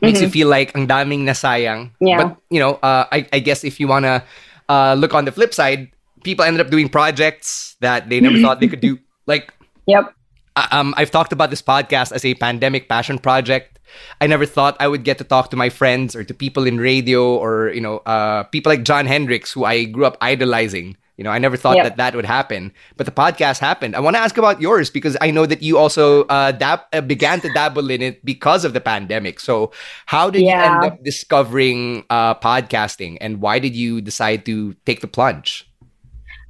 [0.00, 1.92] Makes you feel like ang daming nasayang.
[1.96, 2.06] Mm-hmm.
[2.08, 2.16] Yeah.
[2.24, 4.24] But you know, uh, I I guess if you wanna
[4.68, 5.92] uh, look on the flip side,
[6.24, 8.98] people ended up doing projects that they never thought they could do.
[9.24, 9.56] Like
[9.88, 10.12] Yep.
[10.56, 13.78] uh, um, I've talked about this podcast as a pandemic passion project.
[14.20, 16.76] I never thought I would get to talk to my friends or to people in
[16.76, 21.00] radio or you know uh, people like John Hendricks who I grew up idolizing.
[21.16, 21.84] You know, I never thought Yep.
[21.84, 23.94] that that would happen, but the podcast happened.
[23.94, 27.00] I want to ask about yours because I know that you also uh, dab- uh,
[27.02, 29.38] began to dabble in it because of the pandemic.
[29.38, 29.70] So,
[30.06, 35.02] how did you end up discovering uh, podcasting, and why did you decide to take
[35.02, 35.70] the plunge?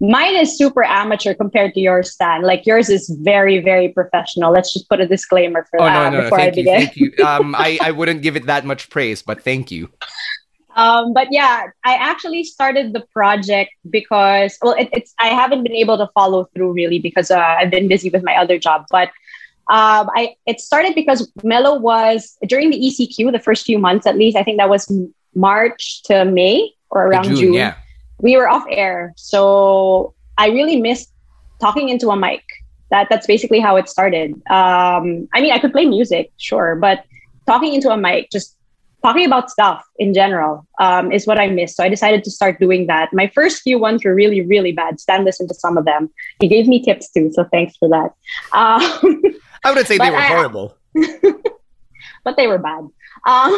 [0.00, 2.42] Mine is super amateur compared to yours, Stan.
[2.42, 4.52] Like yours is very, very professional.
[4.52, 6.22] Let's just put a disclaimer for Oh that no, no, no!
[6.24, 6.80] before I you, begin.
[6.80, 7.12] thank you.
[7.24, 9.88] Um, I I wouldn't give it that much praise, but thank you.
[10.74, 15.74] Um, but yeah, I actually started the project because well, it, it's I haven't been
[15.74, 18.86] able to follow through really because uh, I've been busy with my other job.
[18.90, 19.08] But
[19.68, 24.16] um, I it started because Mellow was during the ECQ the first few months at
[24.16, 24.36] least.
[24.36, 24.90] I think that was
[25.34, 27.52] March to May or around June, June.
[27.54, 27.76] yeah.
[28.20, 31.12] We were off air, so I really missed
[31.60, 32.42] talking into a mic.
[32.90, 34.32] That that's basically how it started.
[34.50, 37.04] Um, I mean, I could play music, sure, but
[37.46, 38.56] talking into a mic, just
[39.04, 41.76] talking about stuff in general, um, is what I missed.
[41.76, 43.12] So I decided to start doing that.
[43.12, 44.98] My first few ones were really, really bad.
[44.98, 46.08] Stan listened to some of them.
[46.40, 48.10] He gave me tips too, so thanks for that.
[48.52, 49.22] Um,
[49.62, 50.76] I wouldn't say they were I- horrible.
[52.24, 52.88] but they were bad.
[53.26, 53.52] Um,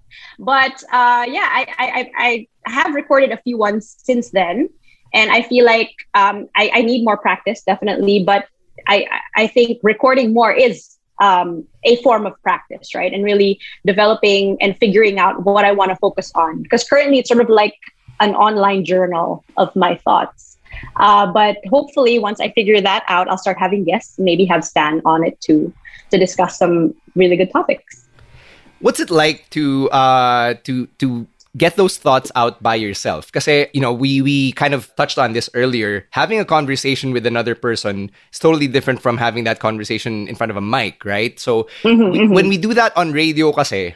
[0.38, 4.70] but uh, yeah, I, I, I I have recorded a few ones since then,
[5.12, 8.24] and I feel like um, I, I need more practice, definitely.
[8.24, 8.46] But
[8.88, 13.12] I, I think recording more is um, a form of practice, right?
[13.12, 16.62] And really developing and figuring out what I want to focus on.
[16.62, 17.74] Because currently it's sort of like
[18.20, 20.58] an online journal of my thoughts.
[20.96, 25.00] Uh, but hopefully, once I figure that out, I'll start having guests, maybe have Stan
[25.04, 25.72] on it too,
[26.10, 28.06] to discuss some really good topics.
[28.80, 31.26] What's it like to uh to to
[31.56, 33.26] get those thoughts out by yourself?
[33.32, 36.06] Because you know we we kind of touched on this earlier.
[36.10, 40.50] Having a conversation with another person is totally different from having that conversation in front
[40.50, 41.38] of a mic, right?
[41.40, 43.94] So we- when we do that on radio, kasi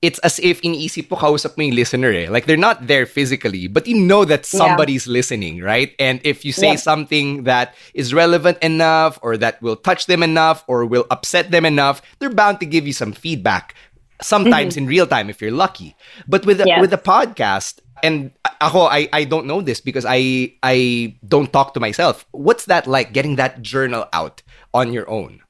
[0.00, 2.24] it's as if iniisip mo kausap mo yung listener eh.
[2.32, 4.64] Like they're not there physically, but you know that Yeah.
[4.64, 5.92] somebody's listening, right?
[6.00, 6.80] And if you say Yeah.
[6.80, 11.68] something that is relevant enough or that will touch them enough or will upset them
[11.68, 13.76] enough, they're bound to give you some feedback.
[14.22, 14.84] Sometimes mm-hmm.
[14.84, 15.96] in real time if you're lucky.
[16.28, 16.80] But with a, Yes.
[16.80, 21.74] with a podcast and ako I I don't know this because I I don't talk
[21.74, 22.26] to myself.
[22.32, 24.42] What's that like getting that journal out
[24.72, 25.40] on your own?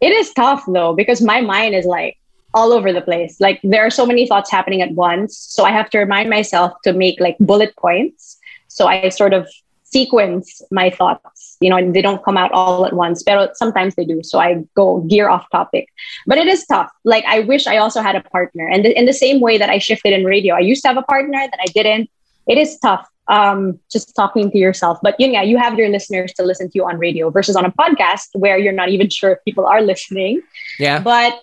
[0.00, 2.16] It is tough though, because my mind is like
[2.54, 3.40] all over the place.
[3.40, 5.36] Like there are so many thoughts happening at once.
[5.36, 8.38] So I have to remind myself to make like bullet points.
[8.68, 9.48] So I sort of
[9.84, 14.04] sequence my thoughts, you know, they don't come out all at once, but sometimes they
[14.04, 14.22] do.
[14.22, 15.88] So I go gear off topic.
[16.26, 16.90] But it is tough.
[17.04, 18.68] Like I wish I also had a partner.
[18.68, 20.96] And th- in the same way that I shifted in radio, I used to have
[20.96, 22.10] a partner that I didn't.
[22.46, 24.98] It is tough um, just talking to yourself.
[25.02, 27.64] But you know, you have your listeners to listen to you on radio versus on
[27.64, 30.42] a podcast where you're not even sure if people are listening.
[30.78, 31.00] Yeah.
[31.00, 31.40] But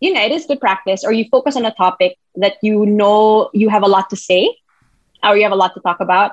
[0.00, 1.04] you know, it is good practice.
[1.04, 4.56] Or you focus on a topic that you know you have a lot to say,
[5.22, 6.32] or you have a lot to talk about.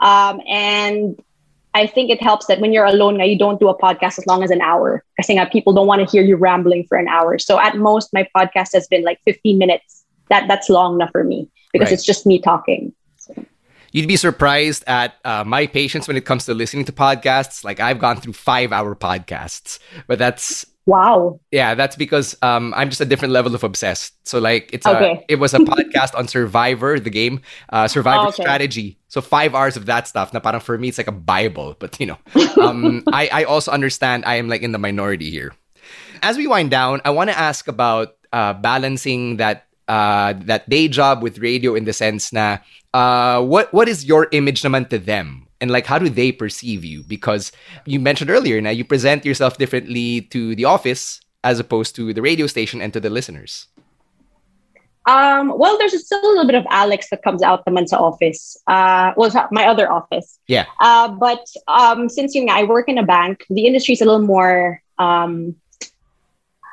[0.00, 1.20] Um, and
[1.78, 4.42] I think it helps that when you're alone, you don't do a podcast as long
[4.42, 5.02] as an hour.
[5.16, 7.38] Because nga, people don't want to hear you rambling for an hour.
[7.38, 10.04] So at most, my podcast has been like 15 minutes.
[10.30, 11.92] That that's long enough for me because Right.
[11.94, 12.92] it's just me talking.
[13.92, 17.64] You'd be surprised at uh, my patience when it comes to listening to podcasts.
[17.64, 21.40] Like I've gone through five hour podcasts, but that's Wow.
[21.50, 24.12] yeah, that's because um, I'm just a different level of obsessed.
[24.28, 25.24] So like it's Okay.
[25.28, 28.42] a it was a podcast on Survivor, the game, uh, Survivor Oh, okay.
[28.42, 28.97] strategy.
[29.08, 30.32] So five hours of that stuff.
[30.32, 31.76] Na parang for me, it's like a bible.
[31.78, 32.18] But you know,
[32.62, 35.56] um, I I also understand I am like in the minority here.
[36.20, 40.86] As we wind down, I want to ask about uh, balancing that uh, that day
[40.88, 42.58] job with radio in the sense na
[42.92, 46.84] uh, what what is your image naman to them and like how do they perceive
[46.84, 47.50] you because
[47.88, 52.20] you mentioned earlier now you present yourself differently to the office as opposed to the
[52.20, 53.66] radio station and to the listeners
[55.08, 58.60] Um, well, there's still a little bit of Alex that comes out naman sa office.
[58.66, 60.38] Uh, well, my other office.
[60.46, 64.02] yeah Uh, but um, since you know, I work in a bank, the industry is
[64.02, 64.82] a little more.
[64.98, 65.56] Um,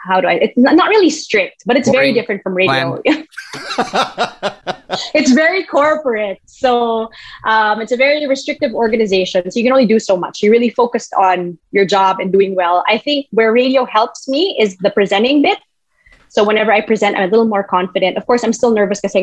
[0.05, 0.33] how do I?
[0.33, 3.01] It's not, really strict, but it's very different from radio.
[5.17, 7.09] it's very corporate, so
[7.43, 9.49] um, it's a very restrictive organization.
[9.49, 10.43] So you can only do so much.
[10.43, 12.83] You're really focused on your job and doing well.
[12.87, 15.57] I think where radio helps me is the presenting bit.
[16.35, 18.17] So whenever I present, I'm a little more confident.
[18.17, 19.15] Of course, I'm still nervous because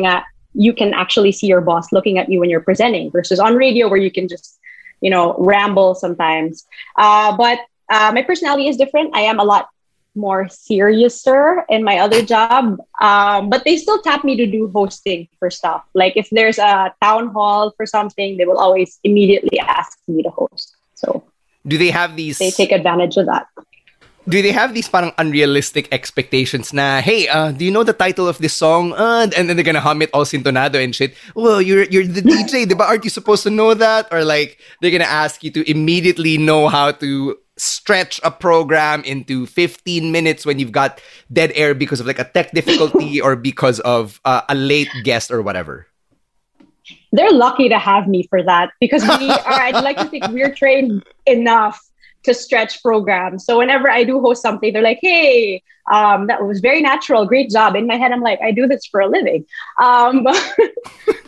[0.53, 3.87] you can actually see your boss looking at you when you're presenting versus on radio
[3.87, 4.59] where you can just
[5.03, 6.65] you know, ramble sometimes.
[6.95, 7.59] Uh, but
[7.89, 9.13] uh, my personality is different.
[9.13, 9.67] I am a lot
[10.15, 12.79] more seriouser in my other job.
[13.01, 15.83] Um, but they still tap me to do hosting for stuff.
[15.93, 20.29] Like if there's a town hall for something, they will always immediately ask me to
[20.29, 20.73] host.
[20.95, 21.23] So
[21.67, 22.39] Do they have these?
[22.39, 23.47] they take advantage of that.
[24.27, 28.27] Do they have these parang unrealistic expectations na hey uh, do you know the title
[28.27, 28.93] of this song?
[28.93, 31.15] Uh, and then they're gonna hum it all sintonado and shit.
[31.35, 34.07] Well you're you're the DJ diba aren't you supposed to know that?
[34.11, 39.45] Or like they're gonna ask you to immediately know how to stretch a program into
[39.45, 40.99] 15 minutes when you've got
[41.31, 45.29] dead air because of like a tech difficulty or because of uh, a late guest
[45.29, 45.85] or whatever.
[47.11, 50.53] They're lucky to have me for that because we are, I'd like to think we're
[50.53, 51.79] trained enough
[52.23, 53.45] to stretch programs.
[53.45, 55.61] So whenever I do host something, they're like, hey,
[55.91, 57.25] um, that was very natural.
[57.25, 57.75] Great job.
[57.75, 59.45] In my head, I'm like, I do this for a living.
[59.81, 60.25] Um,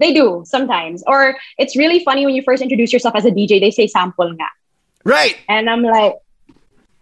[0.00, 1.02] they do sometimes.
[1.06, 4.32] Or it's really funny when you first introduce yourself as a DJ, they say sample
[4.32, 4.48] nga.
[5.04, 6.14] right And I'm like,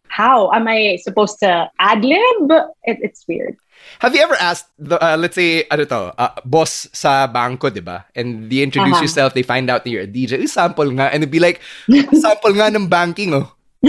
[0.09, 2.51] how am I supposed to ad lib?
[2.85, 3.57] It, it's weird.
[4.01, 7.80] Have you ever asked, the, uh, let's say, ano to, uh, boss sa banko, di
[7.80, 8.05] ba?
[8.14, 9.03] And they introduce Uh-huh.
[9.05, 10.39] yourself, they find out that you're a DJ.
[10.41, 11.09] Uy, sample nga.
[11.12, 11.61] And they'd be like,
[12.12, 13.53] sample nga ng banking, oh.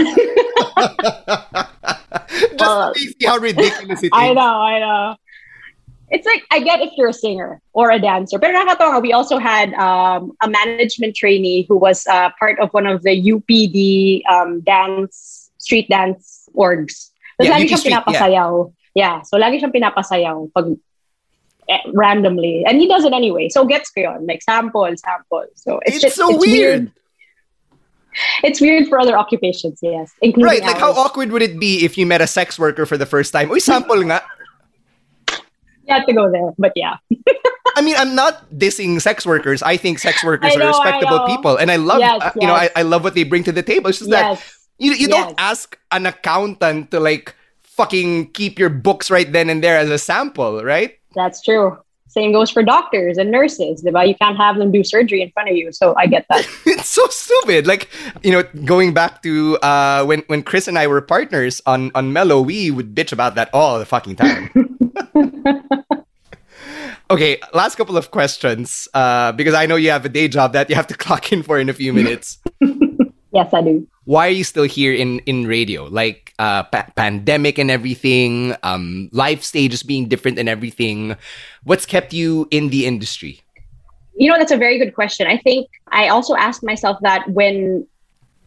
[2.56, 4.12] Just see how ridiculous it is.
[4.12, 5.16] I know, I know.
[6.08, 8.38] It's like I get if you're a singer or a dancer.
[8.38, 12.86] But nakakatawa, we also had um, a management trainee who was uh, part of one
[12.86, 17.10] of the UPD um, dance street dance orgs.
[17.40, 18.22] Tapos Yeah, lagi siyang Street, yeah.
[18.96, 19.20] Yeah.
[19.28, 20.72] so lagi siyang pinapasayaw pag
[21.68, 22.64] eh, randomly.
[22.64, 23.52] And he does it anyway.
[23.52, 24.24] So gets ko yun.
[24.24, 25.44] Like sample, sample.
[25.54, 26.88] So it's, It's just, so it's weird.
[28.42, 30.08] It's weird for other occupations, yes.
[30.22, 32.96] Including Right, like how awkward would it be if you met a sex worker for
[32.96, 33.50] the first time?
[33.50, 34.22] Uy, sample nga.
[35.86, 36.50] You have to go there.
[36.58, 36.96] But yeah.
[37.76, 39.62] I mean, I'm not dissing sex workers.
[39.62, 42.54] I think sex workers know, are respectable people, and I love, Yes, uh, you know,
[42.58, 42.70] I.
[42.74, 43.90] I love what they bring to the table.
[43.90, 44.66] It's just that Yes.
[44.82, 47.36] you you don't ask an accountant to like
[47.76, 50.98] fucking keep your books right then and there as a sample, right?
[51.14, 51.78] That's true.
[52.08, 53.84] Same goes for doctors and nurses.
[53.84, 54.08] diba?
[54.08, 55.70] You can't have them do surgery in front of you.
[55.70, 56.48] So I get that.
[56.66, 57.66] it's so stupid.
[57.66, 57.90] Like
[58.22, 62.14] you know, going back to uh, when when Chris and I were partners on on
[62.14, 64.50] Mellow, we would bitch about that all the fucking time.
[67.10, 70.70] okay, last couple of questions uh, because I know you have a day job that
[70.70, 72.38] you have to clock in for in a few minutes.
[73.32, 73.86] yes, I do.
[74.06, 75.84] Why are you still here in in radio?
[75.84, 81.16] Like uh, pa- pandemic and everything, um, life stages being different and everything.
[81.64, 83.42] What's kept you in the industry?
[84.16, 85.26] You know, that's a very good question.
[85.26, 87.86] I think I also asked myself that when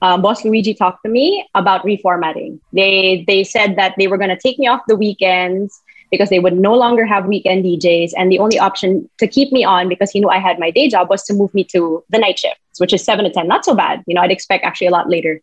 [0.02, 2.60] um, Boss Luigi talked to me about reformatting.
[2.74, 5.82] They they said that they were going to take me off the weekends
[6.12, 9.64] because they would no longer have weekend DJs, and the only option to keep me
[9.64, 12.18] on because he knew I had my day job was to move me to the
[12.18, 13.48] night shifts, which is seven to ten.
[13.48, 14.04] Not so bad.
[14.08, 15.42] You know, I'd expect actually a lot later.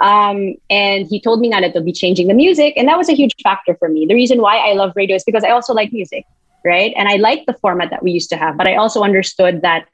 [0.00, 3.08] Um, and he told me now that they'll be changing the music, and that was
[3.08, 4.06] a huge factor for me.
[4.06, 6.24] The reason why I love radio is because I also like music,
[6.64, 6.92] right?
[6.96, 9.86] And I like the format that we used to have, but I also understood that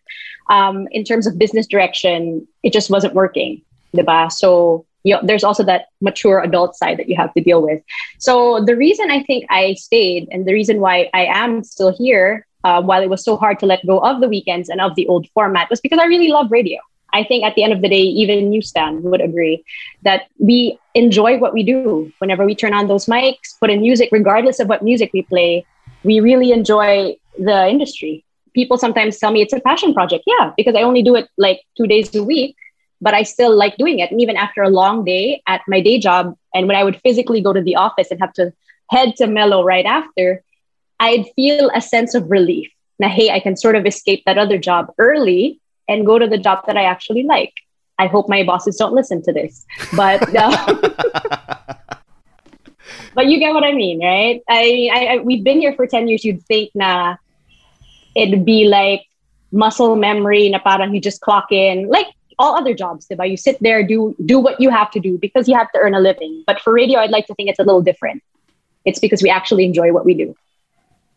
[0.48, 3.62] um, in terms of business direction, it just wasn't working,
[3.94, 4.32] diba?
[4.32, 7.82] So you know, there's also that mature adult side that you have to deal with.
[8.18, 12.46] So the reason I think I stayed, and the reason why I am still here,
[12.64, 15.06] uh, while it was so hard to let go of the weekends and of the
[15.06, 16.80] old format, was because I really love radio.
[17.12, 19.64] I think at the end of the day, even you, Stan, would agree
[20.02, 22.12] that we enjoy what we do.
[22.18, 25.64] Whenever we turn on those mics, put in music, regardless of what music we play,
[26.04, 28.24] we really enjoy the industry.
[28.52, 30.24] People sometimes tell me it's a passion project.
[30.26, 32.56] Yeah, because I only do it like two days a week,
[33.00, 34.10] but I still like doing it.
[34.10, 37.40] And even after a long day at my day job, and when I would physically
[37.40, 38.52] go to the office and have to
[38.90, 40.42] head to Mellow right after,
[41.00, 42.70] I'd feel a sense of relief.
[42.98, 46.38] Now, hey, I can sort of escape that other job early and go to the
[46.38, 47.54] job that I actually like.
[47.98, 50.74] I hope my bosses don't listen to this, but uh,
[53.14, 54.40] but you get what I mean, right?
[54.48, 56.24] I, I, I we've been here for ten years.
[56.24, 57.16] You'd think na
[58.14, 59.02] it'd be like
[59.50, 62.06] muscle memory, na parang you just clock in, like
[62.38, 63.28] all other jobs, diba?
[63.28, 65.94] You sit there, do do what you have to do because you have to earn
[65.94, 66.44] a living.
[66.46, 68.22] But for radio, I'd like to think it's a little different.
[68.84, 70.34] It's because we actually enjoy what we do.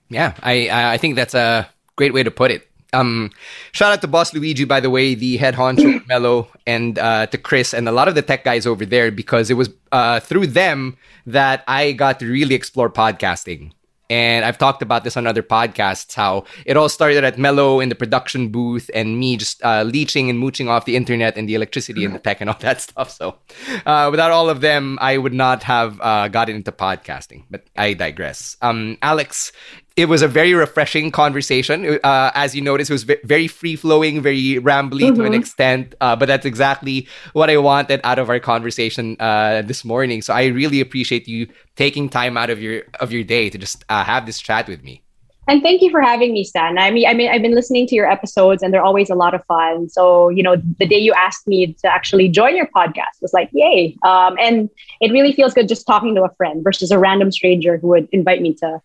[0.09, 2.67] Yeah, I I think that's a great way to put it.
[2.93, 3.31] Um,
[3.71, 7.37] shout out to Boss Luigi, by the way, the head honcho Mellow, and uh, to
[7.37, 10.47] Chris and a lot of the tech guys over there because it was uh, through
[10.47, 13.71] them that I got to really explore podcasting.
[14.11, 17.87] And I've talked about this on other podcasts how it all started at Mellow in
[17.87, 21.55] the production booth and me just uh, leeching and mooching off the internet and the
[21.55, 23.09] electricity and the tech and all that stuff.
[23.09, 23.37] So,
[23.85, 27.45] uh, without all of them, I would not have uh, gotten into podcasting.
[27.49, 28.57] But I digress.
[28.61, 29.53] Um, Alex,
[29.95, 31.99] it was a very refreshing conversation.
[32.03, 35.15] Uh, as you noticed, it was very free flowing, very rambly mm-hmm.
[35.15, 35.41] to an mm-hmm.
[35.41, 35.95] extent.
[35.99, 40.21] Uh, but that's exactly what I wanted out of our conversation uh, this morning.
[40.21, 43.83] So I really appreciate you taking time out of your of your day to just
[43.89, 45.03] uh, have this chat with me.
[45.47, 46.77] And thank you for having me, Stan.
[46.77, 49.33] I mean, I mean, I've been listening to your episodes, and they're always a lot
[49.33, 49.89] of fun.
[49.89, 53.49] So, you know, the day you asked me to actually join your podcast was like,
[53.51, 53.97] yay!
[54.05, 54.69] Um, and
[55.01, 58.07] it really feels good just talking to a friend versus a random stranger who would
[58.11, 58.81] invite me to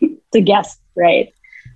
[0.34, 1.32] to guest, right?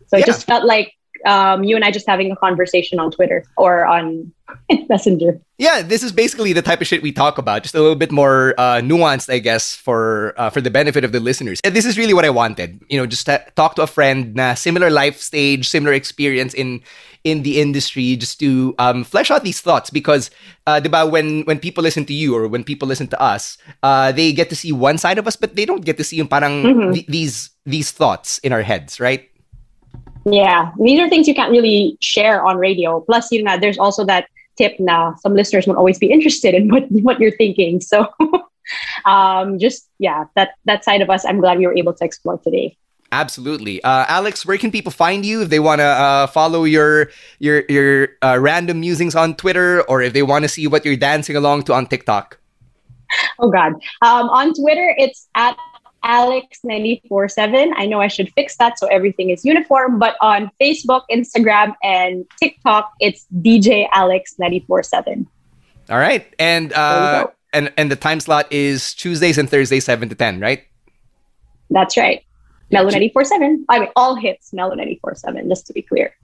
[0.08, 0.24] So yeah.
[0.24, 0.94] it just felt like
[1.26, 4.32] um, you and I just having a conversation on Twitter or on
[4.88, 5.40] Messenger.
[5.58, 8.12] Yeah, this is basically the type of shit we talk about, just a little bit
[8.12, 11.60] more uh, nuanced, I guess, for uh, for the benefit of the listeners.
[11.64, 12.80] And this is really what I wanted.
[12.88, 16.82] You know, just to talk to a friend, na similar life stage, similar experience in
[17.24, 19.90] in the industry, just to um, flesh out these thoughts.
[19.90, 20.30] Because,
[20.66, 24.12] uh, diba, when when people listen to you or when people listen to us, uh,
[24.12, 26.28] they get to see one side of us, but they don't get to see yung
[26.28, 26.92] parang mm-hmm.
[26.92, 29.28] th- these these thoughts in our heads, right?
[30.24, 33.00] Yeah, these are things you can't really share on radio.
[33.00, 35.14] Plus, you know, there's also that tip now.
[35.20, 37.80] Some listeners won't always be interested in what what you're thinking.
[37.80, 38.08] So,
[39.04, 42.38] um, just yeah, that that side of us, I'm glad we were able to explore
[42.38, 42.76] today.
[43.10, 44.44] Absolutely, uh, Alex.
[44.44, 48.36] Where can people find you if they want to uh, follow your your your uh,
[48.38, 51.72] random musings on Twitter, or if they want to see what you're dancing along to
[51.72, 52.38] on TikTok?
[53.38, 55.56] Oh God, um, on Twitter it's at
[56.04, 57.72] Alex947.
[57.76, 62.24] I know I should fix that so everything is uniform, but on Facebook, Instagram, and
[62.40, 65.26] TikTok, it's DJ Alex947.
[65.90, 66.26] All right.
[66.38, 70.64] And uh and and the time slot is Tuesdays and Thursdays 7 to 10, right?
[71.70, 72.22] That's right.
[72.70, 73.64] Mellow 947.
[73.68, 76.14] I mean all hits Mellow 947, just to be clear.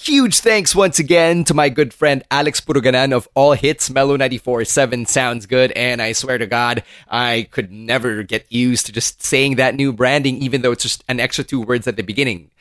[0.00, 5.08] Huge thanks once again to my good friend Alex Puruganan of All Hits Mellow 94.7
[5.08, 5.72] Sounds Good.
[5.72, 9.92] And I swear to God, I could never get used to just saying that new
[9.92, 12.52] branding, even though it's just an extra two words at the beginning.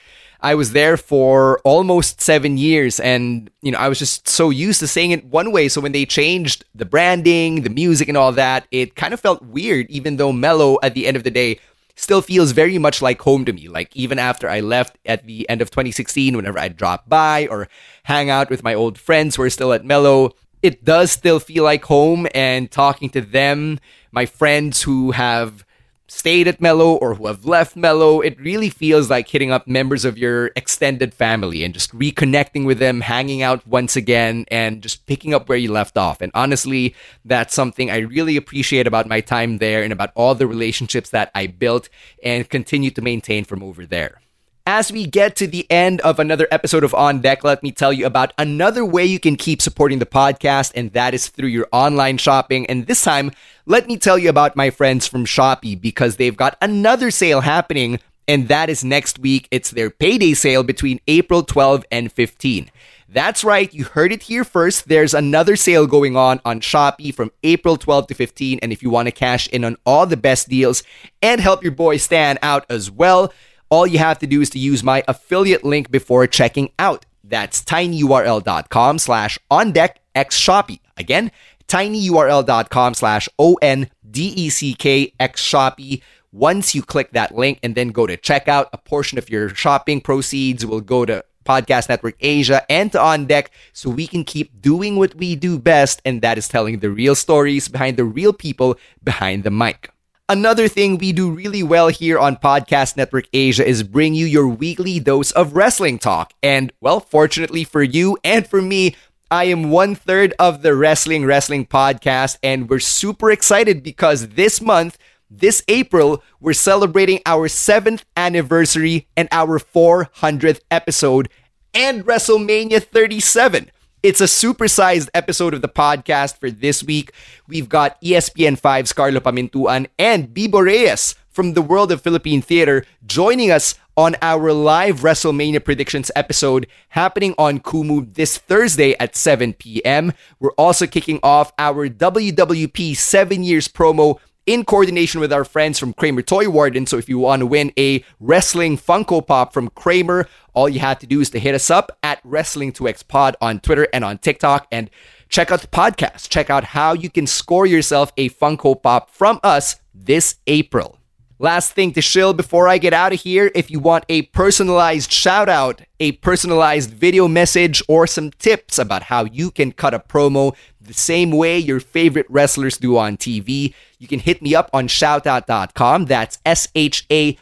[0.41, 4.79] I was there for almost seven years and, you know, I was just so used
[4.79, 5.69] to saying it one way.
[5.69, 9.43] So when they changed the branding, the music and all that, it kind of felt
[9.43, 11.59] weird, even though Mellow at the end of the day
[11.97, 13.67] still feels very much like home to me.
[13.67, 17.67] Like even after I left at the end of 2016, whenever I drop by or
[18.03, 20.31] hang out with my old friends who are still at Mellow,
[20.61, 22.27] it does still feel like home.
[22.33, 23.79] And talking to them,
[24.11, 25.65] my friends who have
[26.07, 30.05] stayed at Mellow or who have left Mellow, it really feels like hitting up members
[30.05, 35.05] of your extended family and just reconnecting with them, hanging out once again, and just
[35.05, 36.21] picking up where you left off.
[36.21, 36.95] And honestly,
[37.25, 41.31] that's something I really appreciate about my time there and about all the relationships that
[41.35, 41.89] I built
[42.23, 44.21] and continue to maintain from over there.
[44.69, 47.93] As we get to the end of another episode of On Deck, let me tell
[47.93, 51.69] you about another way you can keep supporting the podcast, and that is through your
[51.71, 52.65] online shopping.
[52.65, 53.31] And this time,
[53.65, 58.01] let me tell you about my friends from Shopee because they've got another sale happening,
[58.27, 59.47] and that is next week.
[59.51, 62.69] It's their payday sale between April 12 and 15.
[63.07, 64.89] That's right, you heard it here first.
[64.89, 68.59] There's another sale going on on Shopee from April 12 to 15.
[68.61, 70.83] And if you want to cash in on all the best deals
[71.21, 73.31] and help your boy stand out as well,
[73.69, 77.05] all you have to do is to use my affiliate link before checking out.
[77.23, 80.79] That's tinyurl.com slash on deck x Shopee.
[80.97, 81.31] Again,
[81.67, 86.01] tinyurl.com slash O N D E C K X Shopee.
[86.31, 90.01] Once you click that link and then go to checkout, a portion of your shopping
[90.01, 94.61] proceeds will go to Podcast Network Asia and to On Deck so we can keep
[94.61, 98.33] doing what we do best, and that is telling the real stories behind the real
[98.33, 99.89] people behind the mic.
[100.29, 104.45] Another thing we do really well here on Podcast Network Asia is bring you your
[104.45, 106.33] weekly dose of wrestling talk.
[106.43, 108.93] And, well, fortunately for you and for me,
[109.31, 114.59] I am one third of the Wrestling Wrestling podcast, and we're super excited because this
[114.59, 114.97] month,
[115.29, 121.29] this April, we're celebrating our seventh anniversary and our 400th episode
[121.73, 123.71] and WrestleMania 37.
[124.03, 127.13] It's a supersized episode of the podcast for this week.
[127.47, 133.49] We've got ESPN5's Carlo Pamintuan and Bibo Reyes from the world of Philippine theater joining
[133.49, 140.13] us on our live WrestleMania predictions episode happening on Kumu this Thursday at 7 p.m.
[140.39, 145.93] We're also kicking off our WWP 7 years promo in coordination with our friends from
[145.93, 146.85] Kramer Toy Warden.
[146.85, 150.27] So if you want to win a wrestling Funko Pop from Kramer,
[150.57, 153.87] all you have to do is to hit us up at Wrestling2X Pod on Twitter
[153.93, 154.89] and on TikTok and
[155.29, 156.29] check out the podcast.
[156.29, 160.97] Check out how you can score yourself a Funko Pop from us this April.
[161.37, 165.11] Last thing to shill before I get out of here if you want a personalized
[165.11, 169.99] shout out, a personalized video message, or some tips about how you can cut a
[169.99, 174.71] promo the same way your favorite wrestlers do on TV, you can hit me up
[174.73, 176.05] on shawtout.com.
[176.05, 177.37] That's S H A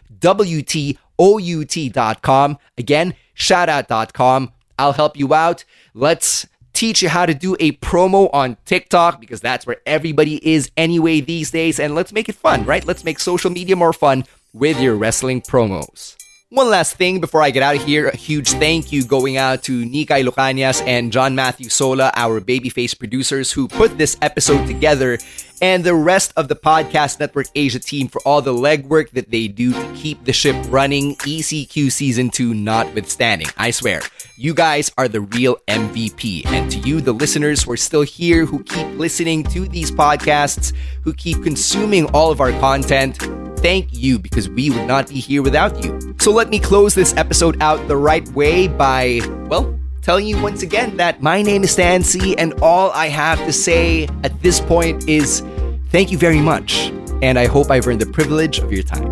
[1.19, 2.57] WTOUT.com.
[2.77, 4.51] Again, shawtout.com.
[4.77, 5.63] I'll help you out.
[5.93, 10.69] Let's teach you how to do a promo on TikTok because that's where everybody is
[10.75, 11.79] anyway these days.
[11.79, 12.85] And let's make it fun, right?
[12.85, 16.15] Let's make social media more fun with your wrestling promos.
[16.55, 19.61] One last thing before I get out of here, a huge thank you going out
[19.63, 25.17] to Nikai Lucanias and John Matthew Sola, our babyface producers who put this episode together,
[25.61, 29.49] and the rest of the Podcast Network Asia team for all the legwork that they
[29.49, 33.47] do to keep the ship running, ECQ Season 2 notwithstanding.
[33.57, 33.99] I swear,
[34.37, 36.45] you guys are the real MVP.
[36.45, 40.73] And to you, the listeners who are still here, who keep listening to these podcasts,
[41.03, 43.19] who keep consuming all of our content,
[43.65, 45.99] thank you because we would not be here without you.
[46.19, 50.61] So let me close this episode out the right way by, well, telling you once
[50.61, 54.59] again that my name is Stan Sy, and all I have to say at this
[54.59, 55.41] point is
[55.89, 56.91] thank you very much.
[57.23, 59.11] And I hope I've earned the privilege of your time.